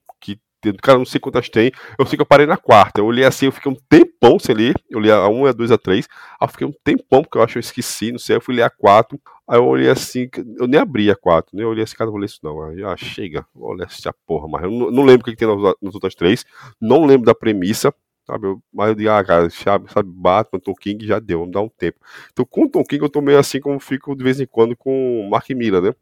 cara, 0.74 0.98
não 0.98 1.04
sei 1.04 1.20
quantas 1.20 1.48
tem. 1.48 1.70
Eu 1.98 2.06
sei 2.06 2.16
que 2.16 2.22
eu 2.22 2.26
parei 2.26 2.46
na 2.46 2.56
quarta. 2.56 3.00
Eu 3.00 3.06
olhei 3.06 3.24
assim, 3.24 3.46
eu 3.46 3.52
fiquei 3.52 3.70
um 3.70 3.76
tempão 3.88 4.38
sem 4.38 4.54
ler. 4.54 4.74
Eu 4.90 4.98
li 4.98 5.10
a 5.10 5.28
1, 5.28 5.46
a 5.46 5.52
2, 5.52 5.70
a 5.70 5.78
3. 5.78 6.08
Aí 6.40 6.46
eu 6.46 6.48
fiquei 6.48 6.66
um 6.66 6.72
tempão, 6.84 7.22
porque 7.22 7.38
eu 7.38 7.42
acho 7.42 7.52
que 7.54 7.58
eu 7.58 7.60
esqueci, 7.60 8.10
não 8.12 8.18
sei. 8.18 8.36
Eu 8.36 8.40
fui 8.40 8.54
ler 8.54 8.62
a 8.62 8.70
4. 8.70 9.20
Aí 9.48 9.58
eu 9.58 9.64
olhei 9.64 9.88
assim, 9.88 10.28
eu 10.58 10.66
nem 10.66 10.80
abri 10.80 11.10
a 11.10 11.16
4, 11.16 11.56
né? 11.56 11.62
Eu 11.62 11.68
olhei 11.68 11.84
assim, 11.84 11.94
cara, 11.94 12.06
não 12.06 12.12
vou 12.12 12.20
ler 12.20 12.26
isso 12.26 12.40
não. 12.42 12.62
Aí, 12.62 12.82
ah, 12.82 12.96
chega, 12.96 13.46
ler 13.54 13.86
essa 13.86 14.12
porra. 14.26 14.48
Mas 14.48 14.64
eu 14.64 14.70
não, 14.70 14.90
não 14.90 15.04
lembro 15.04 15.22
o 15.22 15.24
que, 15.24 15.32
que 15.32 15.36
tem 15.36 15.48
nas, 15.48 15.74
nas, 15.80 15.94
outras 15.94 16.14
três. 16.14 16.44
Não 16.80 17.04
lembro 17.04 17.26
da 17.26 17.34
premissa. 17.34 17.94
Sabe, 18.26 18.46
eu, 18.48 18.60
mas 18.72 18.88
eu 18.88 18.94
digo, 18.96 19.10
ah, 19.10 19.24
cara, 19.24 19.48
sabe, 19.50 19.92
sabe, 19.92 20.10
Batman, 20.12 20.58
Tom 20.58 20.74
King 20.74 21.06
já 21.06 21.20
deu, 21.20 21.38
vamos 21.38 21.52
dar 21.54 21.60
um 21.62 21.68
tempo. 21.68 21.98
Então, 22.32 22.44
com 22.44 22.64
o 22.64 22.68
Tom 22.68 22.82
King, 22.82 23.04
eu 23.04 23.08
tô 23.08 23.20
meio 23.20 23.38
assim 23.38 23.60
como 23.60 23.78
fico 23.78 24.16
de 24.16 24.24
vez 24.24 24.40
em 24.40 24.46
quando 24.46 24.76
com 24.76 25.20
o 25.20 25.30
Mark 25.30 25.48
Miller, 25.50 25.80
né? 25.80 25.94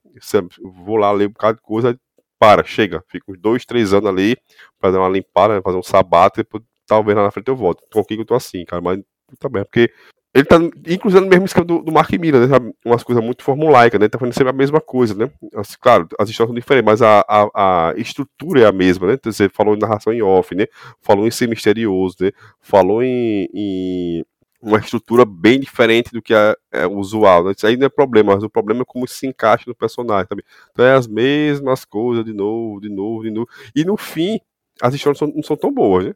Vou 0.63 0.97
lá 0.97 1.13
ler 1.13 1.29
um 1.29 1.33
bocado 1.33 1.57
de 1.57 1.63
coisa, 1.63 2.01
para, 2.39 2.65
chega, 2.65 3.05
fica 3.09 3.31
uns 3.31 3.39
dois, 3.39 3.65
três 3.67 3.93
anos 3.93 4.09
ali, 4.09 4.37
pra 4.79 4.91
dar 4.91 5.01
uma 5.01 5.09
limpada, 5.09 5.61
fazer 5.63 5.77
um 5.77 5.83
sabato, 5.83 6.41
e 6.41 6.43
depois 6.43 6.63
talvez 6.87 7.17
lá 7.17 7.25
na 7.25 7.31
frente 7.31 7.49
eu 7.49 7.57
volto. 7.57 7.83
O 7.95 8.05
que 8.05 8.15
eu 8.15 8.25
tô 8.25 8.35
assim, 8.35 8.65
cara, 8.65 8.83
mas 8.83 9.01
também, 9.39 9.63
porque 9.65 9.93
ele 10.35 10.45
tá, 10.45 10.57
inclusive, 10.89 11.21
no 11.21 11.29
mesmo 11.31 11.45
esquema 11.45 11.65
do, 11.65 11.81
do 11.81 11.93
Mark 11.93 12.11
Miller, 12.13 12.41
né, 12.41 12.49
sabe? 12.49 12.75
umas 12.85 13.05
coisas 13.05 13.23
muito 13.23 13.45
formulaicas, 13.45 14.01
né, 14.01 14.07
ele 14.07 14.11
tá 14.11 14.19
fazendo 14.19 14.35
sempre 14.35 14.51
a 14.51 14.57
mesma 14.57 14.81
coisa, 14.81 15.15
né, 15.15 15.31
claro, 15.81 16.09
as 16.19 16.29
histórias 16.29 16.49
são 16.49 16.55
diferentes, 16.55 16.85
mas 16.85 17.03
a, 17.03 17.25
a, 17.29 17.91
a, 17.91 17.95
estrutura 17.97 18.63
é 18.63 18.67
a 18.67 18.73
mesma, 18.73 19.07
né, 19.07 19.15
então, 19.15 19.31
você 19.31 19.49
falou 19.49 19.77
em 19.77 19.79
narração 19.79 20.13
em 20.13 20.23
off, 20.23 20.53
né, 20.55 20.67
falou 21.01 21.27
em 21.27 21.31
ser 21.31 21.49
misterioso, 21.49 22.17
né, 22.21 22.33
falou 22.61 23.01
em, 23.01 23.49
em 23.55 24.25
uma 24.61 24.79
estrutura 24.79 25.25
bem 25.27 25.61
diferente 25.61 26.11
do 26.11 26.23
que 26.23 26.33
é, 26.35 26.57
é 26.73 26.87
usual. 26.87 27.45
Né? 27.45 27.53
Isso 27.55 27.67
aí 27.67 27.77
não 27.77 27.87
é 27.87 27.91
problema, 27.91 28.35
mas 28.35 28.43
o 28.43 28.49
problema 28.49 28.81
é 28.81 28.85
como 28.85 29.07
se 29.07 29.27
encaixa 29.27 29.65
no 29.67 29.75
personagem. 29.75 30.27
Sabe? 30.27 30.43
Então 30.73 30.87
é 30.87 30.95
as 30.95 31.07
mesmas 31.07 31.85
coisas 31.85 32.25
de 32.25 32.33
novo, 32.33 32.81
de 32.81 32.89
novo, 32.89 33.23
de 33.25 33.31
novo. 33.31 33.47
E 33.77 33.85
no 33.85 33.99
fim, 33.99 34.41
as 34.81 34.95
histórias 34.95 35.21
não 35.21 35.29
são, 35.29 35.37
não 35.37 35.43
são 35.43 35.57
tão 35.57 35.71
boas, 35.71 36.07
né? 36.07 36.15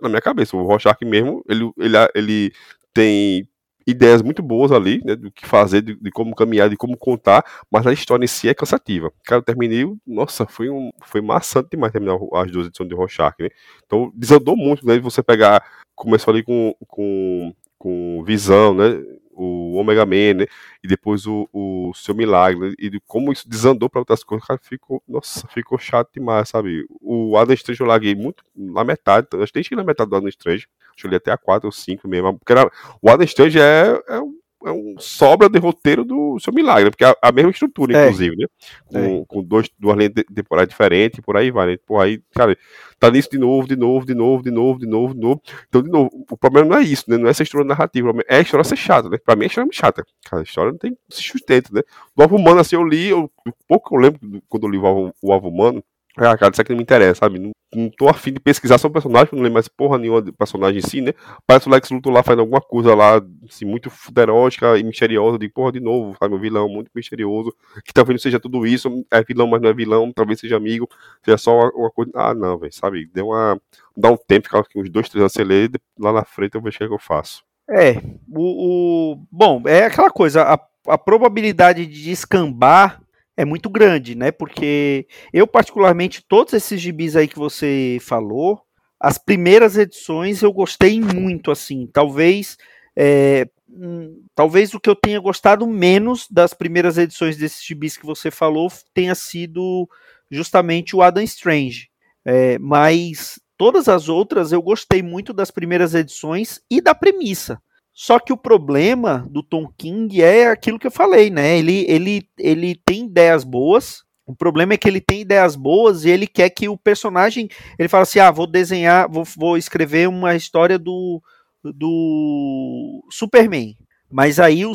Na 0.00 0.08
minha 0.08 0.20
cabeça. 0.20 0.56
O 0.56 0.62
Rorschach 0.62 1.04
mesmo, 1.04 1.44
ele, 1.48 1.70
ele, 1.76 1.96
ele 2.14 2.52
tem 2.94 3.48
ideias 3.90 4.22
muito 4.22 4.42
boas 4.42 4.70
ali, 4.70 5.00
né, 5.04 5.16
do 5.16 5.30
que 5.30 5.46
fazer, 5.46 5.82
de, 5.82 5.94
de, 5.94 6.10
como 6.10 6.34
caminhar, 6.34 6.68
de 6.68 6.76
como 6.76 6.96
contar, 6.96 7.44
mas 7.70 7.86
a 7.86 7.92
história 7.92 8.24
em 8.24 8.28
si 8.28 8.48
é 8.48 8.54
cansativa. 8.54 9.10
Cara, 9.24 9.40
eu 9.40 9.44
terminei, 9.44 9.84
nossa, 10.06 10.46
foi 10.46 10.68
um, 10.68 10.90
foi 11.04 11.20
maçante 11.20 11.70
demais 11.72 11.92
terminar 11.92 12.18
as 12.34 12.50
duas 12.50 12.66
edições 12.66 12.88
de 12.88 12.94
Rorschach, 12.94 13.34
né? 13.40 13.48
Então, 13.86 14.12
desandou 14.14 14.56
muito, 14.56 14.86
né, 14.86 14.98
você 14.98 15.22
pegar, 15.22 15.64
começou 15.94 16.32
ali 16.32 16.42
com, 16.42 16.74
com 16.86 17.54
com 17.78 18.24
Visão, 18.24 18.74
né? 18.74 19.00
O 19.40 19.76
Omega 19.76 20.04
Man, 20.04 20.34
né? 20.34 20.46
E 20.82 20.88
depois 20.88 21.26
o, 21.26 21.48
o 21.52 21.92
Seu 21.94 22.14
Milagre, 22.14 22.70
né? 22.70 22.74
e 22.78 23.00
como 23.06 23.32
isso 23.32 23.48
desandou 23.48 23.88
para 23.88 24.00
outras 24.00 24.24
coisas, 24.24 24.46
cara, 24.46 24.60
ficou, 24.62 25.02
nossa, 25.08 25.46
ficou 25.48 25.78
chato 25.78 26.10
demais, 26.14 26.48
sabe? 26.48 26.86
O 27.00 27.36
Adam 27.36 27.54
Strange 27.54 27.80
eu 27.80 27.86
larguei 27.86 28.14
muito 28.14 28.44
na 28.54 28.84
metade, 28.84 29.28
acho 29.40 29.52
que 29.52 29.76
na 29.76 29.84
metade 29.84 30.10
do 30.10 30.16
Adam 30.16 30.28
Strange, 30.28 30.66
acho 30.96 31.06
eu 31.06 31.16
até 31.16 31.30
a 31.30 31.38
4 31.38 31.66
ou 31.68 31.72
5 31.72 32.08
mesmo, 32.08 32.38
porque 32.38 32.52
era, 32.52 32.70
o 33.00 33.08
Adam 33.08 33.24
Strange 33.24 33.58
é, 33.60 34.02
é 34.08 34.20
um 34.20 34.34
é 34.66 34.70
um 34.70 34.96
sobra 34.98 35.48
de 35.48 35.58
roteiro 35.58 36.04
do 36.04 36.38
seu 36.40 36.52
milagre, 36.52 36.90
porque 36.90 37.04
é 37.04 37.14
a, 37.22 37.30
mesma 37.30 37.50
estrutura, 37.50 37.96
é. 37.96 38.04
inclusive, 38.04 38.36
né? 38.36 38.46
Com, 38.86 38.98
é. 38.98 39.24
com 39.26 39.42
dois, 39.42 39.70
duas 39.78 39.96
linhas 39.96 40.12
de 40.12 40.24
temporada 40.24 40.66
diferentes, 40.66 41.20
por 41.20 41.36
aí 41.36 41.50
vai, 41.50 41.66
né? 41.68 41.76
Por 41.86 42.00
aí, 42.00 42.20
cara, 42.34 42.56
tá 42.98 43.10
nisso 43.10 43.30
de 43.30 43.38
novo, 43.38 43.68
de 43.68 43.76
novo, 43.76 44.04
de 44.04 44.14
novo, 44.14 44.42
de 44.42 44.50
novo, 44.50 44.78
de 44.78 44.86
novo, 44.86 45.14
de 45.14 45.20
novo. 45.20 45.42
Então, 45.68 45.82
de 45.82 45.90
novo, 45.90 46.10
o 46.30 46.36
problema 46.36 46.68
não 46.68 46.76
é 46.76 46.82
isso, 46.82 47.04
né? 47.08 47.16
Não 47.16 47.28
é 47.28 47.30
essa 47.30 47.42
história 47.42 47.66
narrativa, 47.66 48.12
é 48.28 48.36
a 48.36 48.40
história 48.40 48.64
ser 48.64 48.76
chata, 48.76 49.08
né? 49.08 49.18
Pra 49.18 49.36
mim 49.36 49.44
a 49.44 49.46
história 49.46 49.64
é 49.64 49.66
muito 49.66 49.76
chata. 49.76 50.04
Cara, 50.24 50.42
a 50.42 50.44
história 50.44 50.72
não 50.72 50.78
tem 50.78 50.96
se 51.08 51.22
sustento, 51.22 51.72
né? 51.72 51.82
O 52.16 52.22
Alvo 52.22 52.36
Humano, 52.36 52.60
assim, 52.60 52.76
eu 52.76 52.84
li, 52.84 53.08
eu, 53.08 53.30
pouco 53.68 53.90
que 53.90 53.96
eu 53.96 54.00
lembro 54.00 54.42
quando 54.48 54.64
eu 54.64 54.70
li 54.70 54.78
o 54.78 54.86
Alvo, 54.86 55.14
o 55.22 55.32
Alvo 55.32 55.48
Humano, 55.48 55.84
ah, 56.26 56.36
cara, 56.36 56.52
isso 56.52 56.60
aqui 56.60 56.70
não 56.70 56.76
me 56.76 56.82
interessa, 56.82 57.20
sabe? 57.20 57.38
Não, 57.38 57.50
não 57.74 57.90
tô 57.90 58.08
afim 58.08 58.32
de 58.32 58.40
pesquisar 58.40 58.78
sobre 58.78 58.98
o 58.98 59.02
personagem, 59.02 59.28
não 59.32 59.42
lembro 59.42 59.54
mais 59.54 59.68
porra 59.68 59.98
nenhuma 59.98 60.22
do 60.22 60.32
personagem 60.32 60.78
em 60.78 60.82
si, 60.82 61.00
né? 61.00 61.12
Parece 61.46 61.68
o 61.68 61.70
Lex 61.70 61.90
Luthor 61.90 62.12
lá 62.12 62.22
fazendo 62.22 62.40
alguma 62.40 62.60
coisa 62.60 62.94
lá, 62.94 63.20
assim, 63.48 63.64
muito 63.64 63.90
fuderótica 63.90 64.78
e 64.78 64.82
misteriosa, 64.82 65.38
de 65.38 65.48
porra, 65.48 65.72
de 65.72 65.80
novo, 65.80 66.16
sabe? 66.18 66.34
Um 66.34 66.38
vilão 66.38 66.68
muito 66.68 66.90
misterioso, 66.94 67.54
que 67.84 67.92
talvez 67.92 68.14
não 68.14 68.22
seja 68.22 68.40
tudo 68.40 68.66
isso, 68.66 69.04
é 69.10 69.22
vilão, 69.22 69.46
mas 69.46 69.60
não 69.60 69.68
é 69.68 69.74
vilão, 69.74 70.12
talvez 70.12 70.40
seja 70.40 70.56
amigo, 70.56 70.88
seja 71.24 71.38
só 71.38 71.54
uma, 71.54 71.70
uma 71.72 71.90
coisa. 71.90 72.10
Ah, 72.14 72.34
não, 72.34 72.58
velho, 72.58 72.72
sabe? 72.72 73.10
Deu 73.12 73.28
uma. 73.28 73.60
Dá 73.96 74.10
um 74.10 74.16
tempo, 74.16 74.44
ficar 74.44 74.62
uns 74.76 74.90
dois, 74.90 75.08
três 75.08 75.20
anos 75.20 75.32
sem 75.32 75.44
ler, 75.44 75.70
lá 75.98 76.12
na 76.12 76.24
frente 76.24 76.54
eu 76.54 76.62
vejo 76.62 76.76
o 76.76 76.78
que, 76.78 76.84
é 76.84 76.88
que 76.88 76.94
eu 76.94 76.98
faço. 76.98 77.42
É, 77.68 78.00
o, 78.28 79.12
o. 79.12 79.26
Bom, 79.30 79.62
é 79.66 79.84
aquela 79.84 80.10
coisa, 80.10 80.42
a, 80.42 80.58
a 80.86 80.96
probabilidade 80.96 81.84
de 81.86 82.04
descambar 82.04 83.00
é 83.38 83.44
muito 83.44 83.70
grande, 83.70 84.16
né? 84.16 84.32
Porque 84.32 85.06
eu, 85.32 85.46
particularmente, 85.46 86.24
todos 86.26 86.52
esses 86.54 86.80
gibis 86.80 87.14
aí 87.14 87.28
que 87.28 87.38
você 87.38 87.98
falou, 88.00 88.60
as 88.98 89.16
primeiras 89.16 89.78
edições 89.78 90.42
eu 90.42 90.52
gostei 90.52 91.00
muito, 91.00 91.52
assim. 91.52 91.86
Talvez. 91.86 92.58
É, 92.96 93.48
hum, 93.70 94.24
talvez 94.34 94.74
o 94.74 94.80
que 94.80 94.90
eu 94.90 94.96
tenha 94.96 95.20
gostado 95.20 95.64
menos 95.68 96.26
das 96.28 96.52
primeiras 96.52 96.98
edições 96.98 97.36
desses 97.36 97.64
gibis 97.64 97.96
que 97.96 98.04
você 98.04 98.28
falou 98.28 98.68
tenha 98.92 99.14
sido 99.14 99.88
justamente 100.28 100.96
o 100.96 101.00
Adam 101.00 101.22
Strange. 101.22 101.88
É, 102.24 102.58
mas 102.58 103.38
todas 103.56 103.88
as 103.88 104.08
outras 104.08 104.50
eu 104.50 104.60
gostei 104.60 105.00
muito 105.00 105.32
das 105.32 105.52
primeiras 105.52 105.94
edições 105.94 106.60
e 106.68 106.80
da 106.80 106.92
premissa. 106.92 107.62
Só 108.00 108.20
que 108.20 108.32
o 108.32 108.36
problema 108.36 109.26
do 109.28 109.42
Tom 109.42 109.66
King 109.76 110.22
é 110.22 110.46
aquilo 110.46 110.78
que 110.78 110.86
eu 110.86 110.90
falei, 110.90 111.30
né? 111.30 111.58
Ele, 111.58 111.84
ele, 111.88 112.28
ele 112.38 112.80
tem 112.86 113.06
ideias 113.06 113.42
boas. 113.42 114.04
O 114.24 114.36
problema 114.36 114.72
é 114.72 114.76
que 114.76 114.86
ele 114.86 115.00
tem 115.00 115.22
ideias 115.22 115.56
boas 115.56 116.04
e 116.04 116.10
ele 116.10 116.28
quer 116.28 116.48
que 116.50 116.68
o 116.68 116.78
personagem. 116.78 117.48
Ele 117.76 117.88
fala 117.88 118.04
assim: 118.04 118.20
ah, 118.20 118.30
vou 118.30 118.46
desenhar, 118.46 119.10
vou, 119.10 119.24
vou 119.36 119.56
escrever 119.56 120.08
uma 120.08 120.36
história 120.36 120.78
do, 120.78 121.20
do 121.64 123.04
Superman. 123.10 123.76
Mas 124.08 124.38
aí 124.38 124.64
o, 124.64 124.74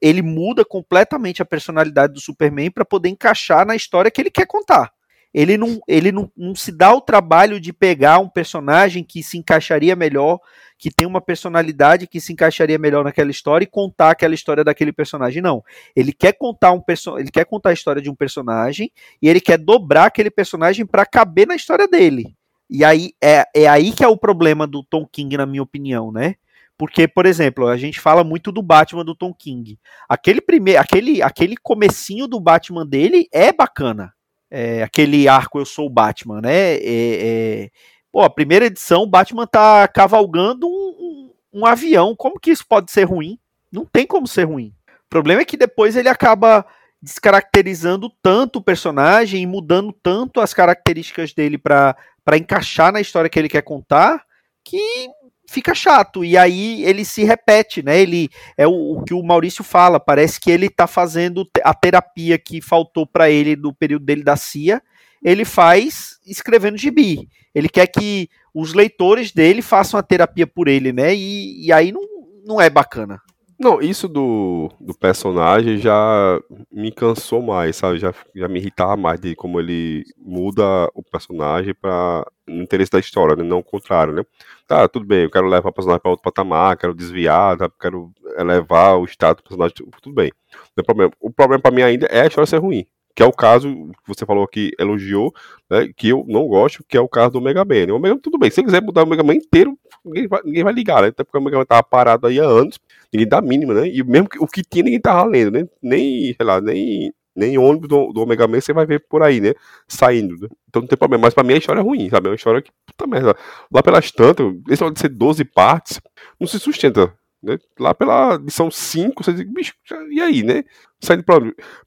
ele 0.00 0.22
muda 0.22 0.64
completamente 0.64 1.42
a 1.42 1.44
personalidade 1.44 2.14
do 2.14 2.20
Superman 2.22 2.70
para 2.70 2.86
poder 2.86 3.10
encaixar 3.10 3.66
na 3.66 3.76
história 3.76 4.10
que 4.10 4.18
ele 4.18 4.30
quer 4.30 4.46
contar 4.46 4.90
ele 5.34 5.56
não, 5.56 5.80
ele 5.88 6.12
não, 6.12 6.30
não 6.36 6.54
se 6.54 6.70
dá 6.70 6.92
o 6.92 7.00
trabalho 7.00 7.58
de 7.58 7.72
pegar 7.72 8.18
um 8.18 8.28
personagem 8.28 9.02
que 9.02 9.22
se 9.22 9.38
encaixaria 9.38 9.96
melhor, 9.96 10.38
que 10.78 10.90
tem 10.90 11.06
uma 11.06 11.20
personalidade 11.20 12.06
que 12.06 12.20
se 12.20 12.32
encaixaria 12.32 12.78
melhor 12.78 13.04
naquela 13.04 13.30
história 13.30 13.64
e 13.64 13.68
contar 13.68 14.10
aquela 14.10 14.34
história 14.34 14.62
daquele 14.62 14.92
personagem. 14.92 15.40
Não. 15.40 15.64
Ele 15.96 16.12
quer 16.12 16.32
contar 16.32 16.72
um 16.72 16.82
ele 17.18 17.30
quer 17.30 17.46
contar 17.46 17.70
a 17.70 17.72
história 17.72 18.02
de 18.02 18.10
um 18.10 18.14
personagem 18.14 18.90
e 19.20 19.28
ele 19.28 19.40
quer 19.40 19.58
dobrar 19.58 20.06
aquele 20.06 20.30
personagem 20.30 20.84
para 20.84 21.06
caber 21.06 21.46
na 21.46 21.54
história 21.54 21.88
dele. 21.88 22.36
E 22.68 22.84
aí 22.84 23.12
é, 23.22 23.44
é 23.54 23.68
aí 23.68 23.92
que 23.92 24.04
é 24.04 24.08
o 24.08 24.16
problema 24.16 24.66
do 24.66 24.82
Tom 24.82 25.06
King, 25.06 25.36
na 25.36 25.46
minha 25.46 25.62
opinião, 25.62 26.12
né? 26.12 26.34
Porque, 26.76 27.06
por 27.06 27.26
exemplo, 27.26 27.68
a 27.68 27.76
gente 27.76 28.00
fala 28.00 28.24
muito 28.24 28.50
do 28.50 28.62
Batman 28.62 29.04
do 29.04 29.14
Tom 29.14 29.32
King. 29.32 29.78
Aquele 30.08 30.40
primeiro, 30.40 30.80
aquele, 30.80 31.22
aquele 31.22 31.56
comecinho 31.56 32.26
do 32.26 32.40
Batman 32.40 32.84
dele 32.84 33.28
é 33.32 33.52
bacana 33.52 34.12
é, 34.52 34.82
aquele 34.82 35.26
arco 35.26 35.58
Eu 35.58 35.64
Sou 35.64 35.86
o 35.86 35.90
Batman, 35.90 36.42
né? 36.42 36.74
É, 36.74 36.80
é, 36.84 37.70
pô, 38.12 38.20
a 38.20 38.28
primeira 38.28 38.66
edição, 38.66 39.02
o 39.02 39.06
Batman 39.06 39.46
tá 39.46 39.88
cavalgando 39.88 40.68
um, 40.68 41.30
um, 41.50 41.60
um, 41.60 41.66
avião. 41.66 42.14
Como 42.14 42.38
que 42.38 42.50
isso 42.50 42.66
pode 42.68 42.92
ser 42.92 43.04
ruim? 43.04 43.38
Não 43.72 43.86
tem 43.86 44.06
como 44.06 44.26
ser 44.26 44.44
ruim. 44.44 44.74
O 45.06 45.08
problema 45.08 45.40
é 45.40 45.46
que 45.46 45.56
depois 45.56 45.96
ele 45.96 46.08
acaba 46.10 46.66
descaracterizando 47.00 48.10
tanto 48.22 48.58
o 48.58 48.62
personagem 48.62 49.42
e 49.42 49.46
mudando 49.46 49.90
tanto 50.02 50.38
as 50.38 50.52
características 50.52 51.32
dele 51.32 51.56
para 51.56 51.96
encaixar 52.36 52.92
na 52.92 53.00
história 53.00 53.30
que 53.30 53.38
ele 53.38 53.48
quer 53.48 53.62
contar, 53.62 54.22
que 54.62 55.08
fica 55.46 55.74
chato. 55.74 56.24
E 56.24 56.36
aí 56.36 56.84
ele 56.84 57.04
se 57.04 57.24
repete, 57.24 57.82
né? 57.82 58.00
Ele 58.00 58.28
é 58.56 58.66
o, 58.66 58.98
o 58.98 59.04
que 59.04 59.14
o 59.14 59.22
Maurício 59.22 59.62
fala, 59.62 60.00
parece 60.00 60.40
que 60.40 60.50
ele 60.50 60.68
tá 60.68 60.86
fazendo 60.86 61.48
a 61.62 61.74
terapia 61.74 62.38
que 62.38 62.60
faltou 62.60 63.06
para 63.06 63.30
ele 63.30 63.56
no 63.56 63.74
período 63.74 64.04
dele 64.04 64.22
da 64.22 64.36
CIA, 64.36 64.82
ele 65.22 65.44
faz 65.44 66.18
escrevendo 66.26 66.76
gibi. 66.76 67.28
Ele 67.54 67.68
quer 67.68 67.86
que 67.86 68.28
os 68.54 68.74
leitores 68.74 69.32
dele 69.32 69.62
façam 69.62 69.98
a 69.98 70.02
terapia 70.02 70.46
por 70.46 70.68
ele, 70.68 70.92
né? 70.92 71.14
E, 71.14 71.66
e 71.66 71.72
aí 71.72 71.92
não, 71.92 72.02
não 72.44 72.60
é 72.60 72.68
bacana. 72.68 73.20
Não, 73.62 73.80
isso 73.80 74.08
do, 74.08 74.68
do 74.80 74.92
personagem 74.92 75.78
já 75.78 76.40
me 76.68 76.90
cansou 76.90 77.40
mais, 77.40 77.76
sabe? 77.76 77.96
Já, 77.96 78.12
já 78.34 78.48
me 78.48 78.58
irritava 78.58 78.96
mais 78.96 79.20
de 79.20 79.36
como 79.36 79.60
ele 79.60 80.02
muda 80.18 80.90
o 80.92 81.00
personagem 81.00 81.72
para 81.72 82.26
no 82.44 82.60
interesse 82.60 82.90
da 82.90 82.98
história, 82.98 83.36
né? 83.36 83.44
não 83.44 83.58
o 83.60 83.62
contrário, 83.62 84.12
né? 84.14 84.24
Tá, 84.66 84.88
tudo 84.88 85.06
bem, 85.06 85.22
eu 85.22 85.30
quero 85.30 85.46
levar 85.46 85.68
o 85.68 85.72
personagem 85.72 86.02
para 86.02 86.10
outro 86.10 86.24
patamar, 86.24 86.76
quero 86.76 86.92
desviar, 86.92 87.56
tá? 87.56 87.70
quero 87.80 88.10
elevar 88.36 88.98
o 88.98 89.04
status 89.04 89.44
do 89.44 89.48
personagem, 89.48 89.76
tudo 90.02 90.12
bem. 90.12 90.32
Não 90.76 90.82
problema. 90.82 91.12
O 91.20 91.30
problema 91.30 91.62
para 91.62 91.70
mim 91.70 91.82
ainda 91.82 92.06
é 92.06 92.22
a 92.22 92.26
história 92.26 92.46
ser 92.46 92.58
ruim 92.58 92.84
que 93.14 93.22
é 93.22 93.26
o 93.26 93.32
caso 93.32 93.68
que 93.68 94.08
você 94.08 94.24
falou 94.24 94.46
que 94.46 94.72
elogiou, 94.78 95.32
né, 95.70 95.88
que 95.96 96.08
eu 96.08 96.24
não 96.28 96.46
gosto, 96.46 96.84
que 96.88 96.96
é 96.96 97.00
o 97.00 97.08
caso 97.08 97.32
do 97.32 97.40
Mega 97.40 97.64
Man. 97.64 97.94
O 97.94 97.98
Mega 97.98 98.14
Man, 98.14 98.20
tudo 98.20 98.38
bem, 98.38 98.50
se 98.50 98.56
você 98.56 98.62
quiser 98.64 98.82
mudar 98.82 99.04
o 99.04 99.06
Mega 99.06 99.22
Man 99.22 99.34
inteiro, 99.34 99.78
ninguém 100.04 100.26
vai, 100.26 100.40
ninguém 100.44 100.64
vai 100.64 100.72
ligar, 100.72 101.02
né? 101.02 101.08
Até 101.08 101.22
porque 101.24 101.38
o 101.38 101.40
Mega 101.42 101.58
Man 101.58 101.64
tava 101.64 101.82
parado 101.82 102.26
aí 102.26 102.40
há 102.40 102.44
anos, 102.44 102.78
ninguém 103.12 103.28
dá 103.28 103.40
mínima, 103.40 103.74
né? 103.74 103.88
E 103.88 104.02
mesmo 104.02 104.28
que, 104.28 104.38
o 104.42 104.46
que 104.46 104.62
tinha, 104.62 104.84
ninguém 104.84 105.00
tava 105.00 105.24
lendo, 105.24 105.52
né? 105.52 105.68
Nem, 105.82 106.34
sei 106.34 106.46
lá, 106.46 106.60
nem, 106.60 107.12
nem 107.34 107.58
ônibus 107.58 107.88
do, 107.88 108.12
do 108.12 108.26
Man 108.26 108.36
você 108.60 108.72
vai 108.72 108.86
ver 108.86 109.04
por 109.08 109.22
aí, 109.22 109.40
né? 109.40 109.52
Saindo. 109.86 110.36
Né? 110.40 110.48
Então 110.68 110.82
não 110.82 110.88
tem 110.88 110.98
problema. 110.98 111.22
Mas 111.22 111.34
pra 111.34 111.44
mim 111.44 111.54
a 111.54 111.58
história 111.58 111.80
é 111.80 111.82
ruim, 111.82 112.08
sabe? 112.08 112.28
É 112.28 112.30
uma 112.30 112.36
história 112.36 112.62
que, 112.62 112.70
puta 112.86 113.06
merda. 113.06 113.36
Lá 113.72 113.82
pelas 113.82 114.10
tantas, 114.10 114.46
esse 114.68 114.82
pode 114.82 114.98
ser 114.98 115.08
12 115.08 115.44
partes, 115.44 116.00
não 116.40 116.46
se 116.46 116.58
sustenta. 116.58 117.12
Né? 117.42 117.58
Lá 117.78 117.92
pela 117.92 118.34
edição 118.34 118.70
5, 118.70 119.24
você 119.24 119.32
diz, 119.32 119.44
bicho, 119.44 119.74
e 120.10 120.20
aí, 120.20 120.42
né? 120.42 120.64
Saindo 121.02 121.24
pra. 121.24 121.36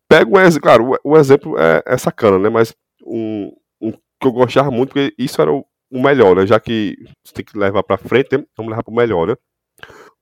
Pega 0.07 0.29
um 0.29 0.39
exemplo, 0.39 0.61
claro, 0.61 0.91
o, 1.03 1.11
o, 1.11 1.17
exemplo 1.17 1.57
é, 1.57 1.81
é 1.85 1.97
sacana, 1.97 2.37
né? 2.37 2.49
Mas 2.49 2.75
um, 3.05 3.51
um, 3.81 3.91
que 3.91 4.27
eu 4.27 4.31
gostava 4.31 4.69
muito, 4.69 4.89
porque 4.89 5.13
isso 5.17 5.41
era 5.41 5.51
o, 5.51 5.65
o 5.89 6.01
melhor, 6.01 6.35
né? 6.35 6.45
Já 6.45 6.59
que 6.59 6.97
você 7.23 7.33
tem 7.33 7.45
que 7.45 7.57
levar 7.57 7.81
pra 7.83 7.97
frente, 7.97 8.37
né? 8.37 8.43
vamos 8.57 8.71
levar 8.71 8.83
pro 8.83 8.93
melhor, 8.93 9.27
né? 9.27 9.35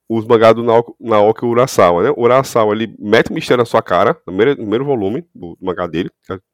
Os 0.08 0.26
mangás 0.26 0.54
do 0.54 0.64
Naoki 1.00 1.46
Urasawa, 1.46 2.04
né? 2.04 2.12
O 2.16 2.22
Urasawa, 2.22 2.74
ele 2.76 2.96
mete 3.00 3.32
o 3.32 3.34
mistério 3.34 3.62
na 3.62 3.66
sua 3.66 3.82
cara, 3.82 4.12
no 4.12 4.34
primeiro, 4.34 4.52
no 4.52 4.58
primeiro 4.58 4.86
volume 4.86 5.26
do, 5.34 5.56
do 5.56 5.66
mangá 5.66 5.88
dele. 5.88 6.12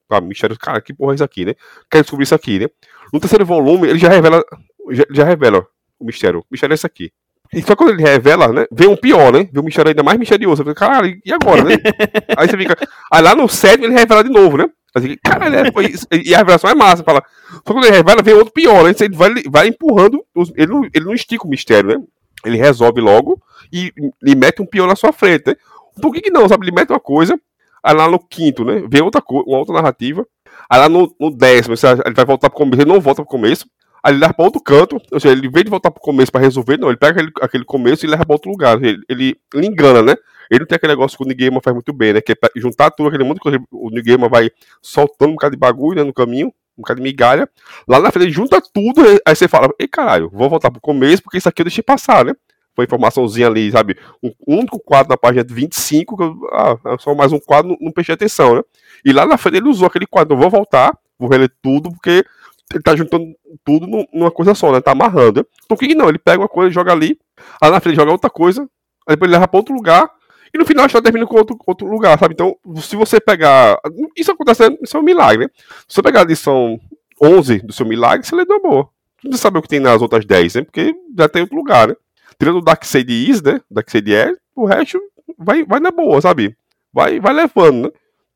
Ah, 0.09 0.21
mistério, 0.21 0.57
cara, 0.57 0.81
que 0.81 0.93
porra 0.93 1.13
é 1.13 1.15
isso 1.15 1.23
aqui, 1.23 1.45
né? 1.45 1.55
Quer 1.91 2.01
descobrir 2.01 2.23
isso 2.23 2.35
aqui, 2.35 2.59
né? 2.59 2.67
No 3.11 3.19
terceiro 3.19 3.45
volume, 3.45 3.89
ele 3.89 3.99
já 3.99 4.09
revela, 4.09 4.43
já, 4.91 5.03
já 5.11 5.23
revela 5.25 5.67
o 5.99 6.05
mistério. 6.05 6.39
O 6.39 6.45
mistério 6.49 6.73
é 6.73 6.75
esse 6.75 6.85
aqui. 6.85 7.11
E 7.53 7.61
só 7.63 7.75
quando 7.75 7.91
ele 7.91 8.03
revela, 8.03 8.47
né? 8.49 8.65
Vem 8.71 8.87
um 8.87 8.95
pior, 8.95 9.33
né? 9.33 9.49
Vem 9.51 9.61
um 9.61 9.65
mistério 9.65 9.89
ainda 9.89 10.03
mais 10.03 10.19
misterioso. 10.19 10.63
Fica, 10.63 10.75
cara, 10.75 11.07
e 11.07 11.33
agora, 11.33 11.63
né? 11.63 11.75
aí 12.37 12.47
você 12.47 12.57
fica. 12.57 12.77
Aí 13.11 13.21
lá 13.23 13.35
no 13.35 13.49
sétimo 13.49 13.85
ele 13.85 13.93
revela 13.93 14.23
de 14.23 14.29
novo, 14.29 14.57
né? 14.57 14.69
Assim, 14.93 15.15
caralho, 15.23 15.55
é, 15.55 15.71
foi. 15.71 15.93
E 16.23 16.33
a 16.33 16.39
revelação 16.39 16.69
é 16.69 16.75
massa. 16.75 17.03
Fala. 17.03 17.23
Só 17.67 17.73
quando 17.73 17.85
ele 17.85 17.95
revela, 17.95 18.21
vem 18.21 18.35
outro 18.35 18.53
pior, 18.53 18.83
né? 18.83 18.93
Ele 18.99 19.15
vai, 19.15 19.33
vai 19.49 19.67
empurrando. 19.67 20.23
Os, 20.35 20.51
ele, 20.55 20.67
não, 20.67 20.83
ele 20.93 21.05
não 21.05 21.13
estica 21.13 21.45
o 21.45 21.49
mistério, 21.49 21.89
né? 21.89 22.05
Ele 22.45 22.57
resolve 22.57 23.01
logo 23.01 23.41
e, 23.73 23.91
e 24.23 24.35
mete 24.35 24.61
um 24.61 24.65
pior 24.65 24.87
na 24.87 24.95
sua 24.95 25.11
frente, 25.11 25.47
né? 25.47 25.55
Por 26.01 26.13
que, 26.13 26.21
que 26.21 26.31
não, 26.31 26.47
sabe? 26.47 26.65
Ele 26.65 26.75
mete 26.75 26.91
uma 26.91 26.99
coisa, 26.99 27.37
aí 27.83 27.93
lá 27.93 28.09
no 28.09 28.19
quinto, 28.19 28.63
né? 28.63 28.83
Vem 28.89 29.01
outra, 29.01 29.21
uma 29.27 29.57
outra 29.57 29.73
narrativa. 29.73 30.25
Aí 30.69 30.79
lá 30.79 30.87
no, 30.87 31.13
no 31.19 31.29
décimo, 31.31 31.75
ele 32.05 32.15
vai 32.15 32.25
voltar 32.25 32.49
pro 32.49 32.57
começo, 32.57 32.81
ele 32.81 32.91
não 32.91 33.01
volta 33.01 33.21
pro 33.21 33.29
começo. 33.29 33.65
Aí 34.03 34.13
ele 34.13 34.21
leva 34.21 34.33
pra 34.33 34.45
outro 34.45 34.61
canto, 34.61 35.01
ou 35.11 35.19
seja, 35.19 35.33
ele 35.33 35.47
em 35.47 35.51
vez 35.51 35.63
de 35.63 35.69
voltar 35.69 35.91
pro 35.91 36.01
começo 36.01 36.31
pra 36.31 36.41
resolver, 36.41 36.77
não, 36.77 36.87
ele 36.87 36.97
pega 36.97 37.19
aquele, 37.19 37.31
aquele 37.41 37.65
começo 37.65 38.05
e 38.05 38.09
leva 38.09 38.25
pra 38.25 38.35
outro 38.35 38.49
lugar. 38.49 38.81
Ele, 38.81 39.01
ele, 39.09 39.37
ele 39.53 39.67
engana, 39.67 40.01
né? 40.01 40.15
Ele 40.49 40.61
não 40.61 40.67
tem 40.67 40.77
aquele 40.77 40.93
negócio 40.93 41.17
que 41.17 41.23
o 41.23 41.35
Gamer 41.35 41.61
faz 41.61 41.73
muito 41.73 41.93
bem, 41.93 42.13
né? 42.13 42.21
Que 42.21 42.31
é 42.31 42.35
juntar 42.55 42.89
tudo 42.91 43.09
aquele 43.09 43.23
mundo 43.23 43.39
que 43.39 43.49
o 43.71 43.89
Gamer 43.89 44.29
vai 44.29 44.49
soltando 44.81 45.29
um 45.29 45.33
bocado 45.33 45.55
de 45.55 45.59
bagulho 45.59 45.97
né, 45.97 46.03
no 46.03 46.13
caminho, 46.13 46.47
um 46.77 46.81
bocado 46.81 46.99
de 46.99 47.03
migalha. 47.03 47.47
Lá 47.87 47.99
na 47.99 48.11
frente 48.11 48.25
ele 48.25 48.33
junta 48.33 48.59
tudo, 48.61 49.01
aí 49.25 49.35
você 49.35 49.47
fala, 49.47 49.69
ei 49.77 49.87
caralho, 49.87 50.29
vou 50.33 50.49
voltar 50.49 50.71
pro 50.71 50.81
começo 50.81 51.21
porque 51.21 51.37
isso 51.37 51.47
aqui 51.47 51.61
eu 51.61 51.65
deixei 51.65 51.83
passar, 51.83 52.25
né? 52.25 52.33
Foi 52.75 52.85
informaçãozinha 52.85 53.47
ali, 53.47 53.71
sabe? 53.71 53.97
Um 54.23 54.31
único 54.47 54.79
quadro 54.79 55.09
na 55.09 55.17
página 55.17 55.45
25, 55.47 56.17
que 56.17 56.23
eu, 56.23 56.37
ah, 56.51 56.77
é 56.93 56.97
só 56.97 57.13
mais 57.13 57.31
um 57.31 57.39
quadro, 57.39 57.71
não, 57.71 57.77
não 57.79 57.91
prestei 57.91 58.15
atenção, 58.15 58.55
né? 58.55 58.61
E 59.05 59.11
lá 59.11 59.25
na 59.25 59.37
frente 59.37 59.57
ele 59.57 59.69
usou 59.69 59.87
aquele 59.87 60.07
quadro, 60.07 60.33
eu 60.33 60.39
vou 60.39 60.49
voltar, 60.49 60.97
vou 61.17 61.29
reler 61.29 61.51
tudo, 61.61 61.91
porque 61.91 62.25
ele 62.73 62.83
tá 62.83 62.95
juntando 62.95 63.25
tudo 63.63 63.87
numa 64.13 64.31
coisa 64.31 64.53
só, 64.53 64.71
né? 64.71 64.81
Tá 64.81 64.91
amarrando. 64.91 65.39
Né? 65.39 65.45
Por 65.67 65.77
que 65.77 65.95
não? 65.95 66.09
Ele 66.09 66.19
pega 66.19 66.41
uma 66.41 66.47
coisa, 66.47 66.71
joga 66.71 66.91
ali, 66.91 67.19
aí 67.61 67.71
na 67.71 67.79
frente 67.79 67.95
joga 67.95 68.11
outra 68.11 68.29
coisa, 68.29 68.61
aí 69.07 69.15
depois 69.15 69.29
ele 69.29 69.37
leva 69.37 69.47
pra 69.47 69.57
outro 69.57 69.73
lugar, 69.73 70.09
e 70.53 70.57
no 70.57 70.65
final 70.65 70.83
a 70.83 70.87
história 70.87 71.03
termina 71.03 71.27
com 71.27 71.35
outro, 71.35 71.57
outro 71.65 71.87
lugar, 71.87 72.17
sabe? 72.17 72.33
Então, 72.33 72.55
se 72.77 72.95
você 72.95 73.19
pegar. 73.19 73.79
Isso 74.15 74.31
acontece, 74.31 74.63
isso 74.81 74.97
é 74.97 74.99
um 74.99 75.03
milagre, 75.03 75.45
né? 75.45 75.51
Se 75.87 75.95
você 75.95 76.01
pegar 76.01 76.21
a 76.21 76.25
lição 76.25 76.79
11 77.21 77.59
do 77.59 77.73
seu 77.73 77.85
milagre, 77.85 78.25
você 78.25 78.35
lê 78.35 78.43
uma 78.43 78.59
boa. 78.59 78.89
Não 79.23 79.29
precisa 79.29 79.41
saber 79.41 79.59
o 79.59 79.61
que 79.61 79.67
tem 79.67 79.79
nas 79.79 80.01
outras 80.01 80.25
10, 80.25 80.55
né? 80.55 80.61
Porque 80.63 80.95
já 81.17 81.29
tem 81.29 81.43
outro 81.43 81.57
lugar, 81.57 81.89
né? 81.89 81.95
Tirando 82.39 82.57
o 82.57 82.61
Darkseid 82.61 83.11
Is, 83.11 83.41
né? 83.41 83.61
Darkseid 83.69 84.13
é, 84.13 84.33
o 84.55 84.65
resto 84.65 84.99
vai, 85.37 85.63
vai 85.63 85.79
na 85.79 85.91
boa, 85.91 86.19
sabe? 86.21 86.55
Vai, 86.91 87.19
vai 87.19 87.33
levando, 87.33 87.83
né? 87.83 87.91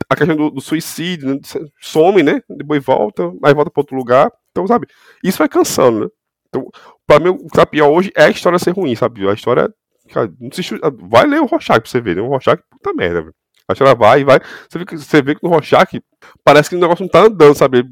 A 0.10 0.16
questão 0.16 0.36
do, 0.36 0.50
do 0.50 0.62
suicídio, 0.62 1.30
né? 1.30 1.39
some, 1.80 2.24
né? 2.24 2.42
Depois 2.50 2.84
volta, 2.84 3.24
aí 3.44 3.54
volta 3.54 3.72
para 3.72 3.82
outro 3.82 3.96
lugar. 3.96 4.32
Então, 4.52 4.68
sabe? 4.68 4.88
Isso 5.24 5.38
vai 5.38 5.50
cansando, 5.50 6.02
né? 6.02 6.08
Então, 6.48 6.70
pra 7.08 7.20
mim, 7.20 7.30
o 7.30 7.48
tá 7.48 7.66
pior 7.66 7.89
hoje 7.89 8.12
é 8.16 8.26
a 8.26 8.30
história 8.30 8.60
ser 8.60 8.72
ruim, 8.72 8.96
sabe? 8.96 9.28
A 9.28 9.34
história. 9.34 9.74
Cara, 10.10 10.32
não 10.39 10.52
se, 10.52 10.62
vai 11.10 11.26
ler 11.26 11.42
o 11.42 11.46
Rorschach 11.46 11.80
pra 11.80 11.89
você 11.89 12.02
ver, 12.02 12.16
né? 12.16 12.22
O 12.22 12.28
Rorschach, 12.28 12.62
puta 12.70 12.94
merda, 12.94 13.22
velho. 13.22 13.36
A 13.68 13.74
história 13.74 13.96
vai 13.96 14.22
e 14.22 14.24
vai. 14.24 14.39
Você 14.70 14.78
vê, 14.78 14.86
que, 14.86 14.98
você 14.98 15.22
vê 15.22 15.36
que 15.36 15.44
no 15.44 15.50
Rorschach 15.50 16.02
parece 16.44 16.70
que 16.70 16.76
o 16.76 16.80
negócio 16.80 17.04
não 17.04 17.10
tá 17.10 17.22
andando, 17.22 17.56
sabe? 17.56 17.84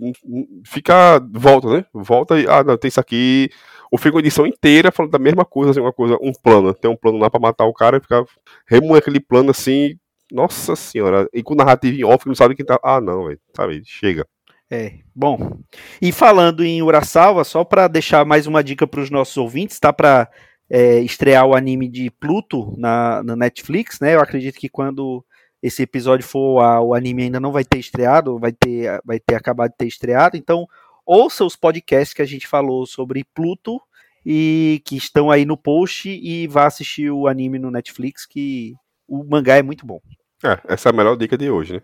Fica. 0.65 1.19
Volta, 1.33 1.69
né? 1.69 1.85
Volta 1.93 2.39
e. 2.39 2.45
Ah, 2.47 2.63
não, 2.63 2.77
tem 2.77 2.89
isso 2.89 2.99
aqui. 2.99 3.49
Ou 3.91 3.97
fica 3.97 4.15
uma 4.15 4.21
edição 4.21 4.45
inteira 4.45 4.91
falando 4.91 5.11
da 5.11 5.19
mesma 5.19 5.43
coisa, 5.43 5.71
assim, 5.71 5.79
uma 5.79 5.93
coisa, 5.93 6.17
um 6.21 6.31
plano. 6.31 6.73
Tem 6.73 6.89
um 6.91 6.95
plano 6.95 7.17
lá 7.17 7.29
pra 7.29 7.39
matar 7.39 7.65
o 7.65 7.73
cara 7.73 7.97
e 7.97 8.01
ficar 8.01 8.23
remoendo 8.67 8.97
aquele 8.97 9.19
plano 9.19 9.51
assim 9.51 9.97
nossa 10.31 10.75
senhora, 10.75 11.27
e 11.33 11.43
com 11.43 11.55
narrativa 11.55 11.95
em 11.95 12.03
off, 12.03 12.27
não 12.27 12.35
sabe 12.35 12.55
quem 12.55 12.65
tá. 12.65 12.79
Ah, 12.83 13.01
não, 13.01 13.25
velho, 13.25 13.39
sabe? 13.55 13.81
Chega. 13.85 14.25
É, 14.69 14.93
bom. 15.13 15.59
E 16.01 16.13
falando 16.13 16.63
em 16.63 16.81
Urasawa, 16.81 17.43
só 17.43 17.63
para 17.63 17.89
deixar 17.89 18.25
mais 18.25 18.47
uma 18.47 18.63
dica 18.63 18.87
para 18.87 19.01
os 19.01 19.09
nossos 19.09 19.35
ouvintes, 19.35 19.77
tá 19.79 19.91
para 19.91 20.29
é, 20.69 20.99
estrear 20.99 21.45
o 21.45 21.53
anime 21.53 21.89
de 21.89 22.09
Pluto 22.09 22.73
na, 22.77 23.21
na, 23.21 23.35
Netflix, 23.35 23.99
né? 23.99 24.15
Eu 24.15 24.21
acredito 24.21 24.57
que 24.57 24.69
quando 24.69 25.25
esse 25.61 25.83
episódio 25.83 26.25
for, 26.25 26.61
a, 26.61 26.81
o 26.81 26.93
anime 26.93 27.23
ainda 27.23 27.39
não 27.39 27.51
vai 27.51 27.65
ter 27.65 27.79
estreado, 27.79 28.39
vai 28.39 28.53
ter, 28.53 29.01
vai 29.03 29.19
ter 29.19 29.35
acabado 29.35 29.71
de 29.71 29.77
ter 29.77 29.87
estreado. 29.87 30.37
Então, 30.37 30.65
ouça 31.05 31.43
os 31.43 31.57
podcasts 31.57 32.13
que 32.13 32.21
a 32.21 32.25
gente 32.25 32.47
falou 32.47 32.85
sobre 32.85 33.25
Pluto 33.35 33.81
e 34.25 34.81
que 34.85 34.95
estão 34.95 35.29
aí 35.29 35.43
no 35.43 35.57
post 35.57 36.09
e 36.09 36.47
vá 36.47 36.65
assistir 36.65 37.11
o 37.11 37.27
anime 37.27 37.59
no 37.59 37.69
Netflix, 37.69 38.25
que 38.25 38.73
o 39.05 39.25
mangá 39.25 39.57
é 39.57 39.61
muito 39.61 39.85
bom. 39.85 39.99
É, 40.43 40.59
essa 40.73 40.89
é 40.89 40.91
a 40.91 40.95
melhor 40.95 41.15
dica 41.15 41.37
de 41.37 41.49
hoje, 41.49 41.73
né? 41.73 41.81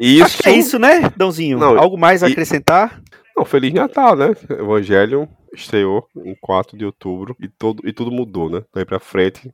isso... 0.00 0.24
Acho 0.24 0.42
que 0.42 0.48
é 0.48 0.52
isso, 0.52 0.78
né, 0.78 1.10
Dãozinho? 1.16 1.58
Não, 1.58 1.78
Algo 1.78 1.98
mais 1.98 2.22
a 2.22 2.28
e... 2.28 2.32
acrescentar? 2.32 3.02
Não, 3.36 3.44
Feliz 3.44 3.72
Natal, 3.72 4.16
né? 4.16 4.34
Evangelho 4.48 5.28
estreou 5.54 6.06
em 6.24 6.34
4 6.40 6.76
de 6.76 6.84
outubro 6.84 7.36
e, 7.40 7.48
todo, 7.48 7.86
e 7.86 7.92
tudo 7.92 8.10
mudou, 8.10 8.48
né? 8.48 8.62
Daí 8.74 8.84
pra 8.84 8.98
frente, 8.98 9.52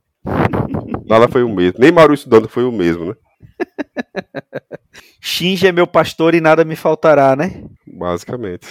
nada 1.05 1.27
foi 1.27 1.43
o 1.43 1.49
mesmo. 1.49 1.79
Nem 1.79 1.91
Maurício 1.91 2.29
Dando 2.29 2.47
foi 2.47 2.63
o 2.63 2.71
mesmo, 2.71 3.05
né? 3.05 3.15
Shinji 5.21 5.67
é 5.67 5.71
meu 5.71 5.87
pastor 5.87 6.33
e 6.33 6.41
nada 6.41 6.63
me 6.63 6.75
faltará, 6.75 7.35
né? 7.35 7.63
Basicamente. 7.85 8.67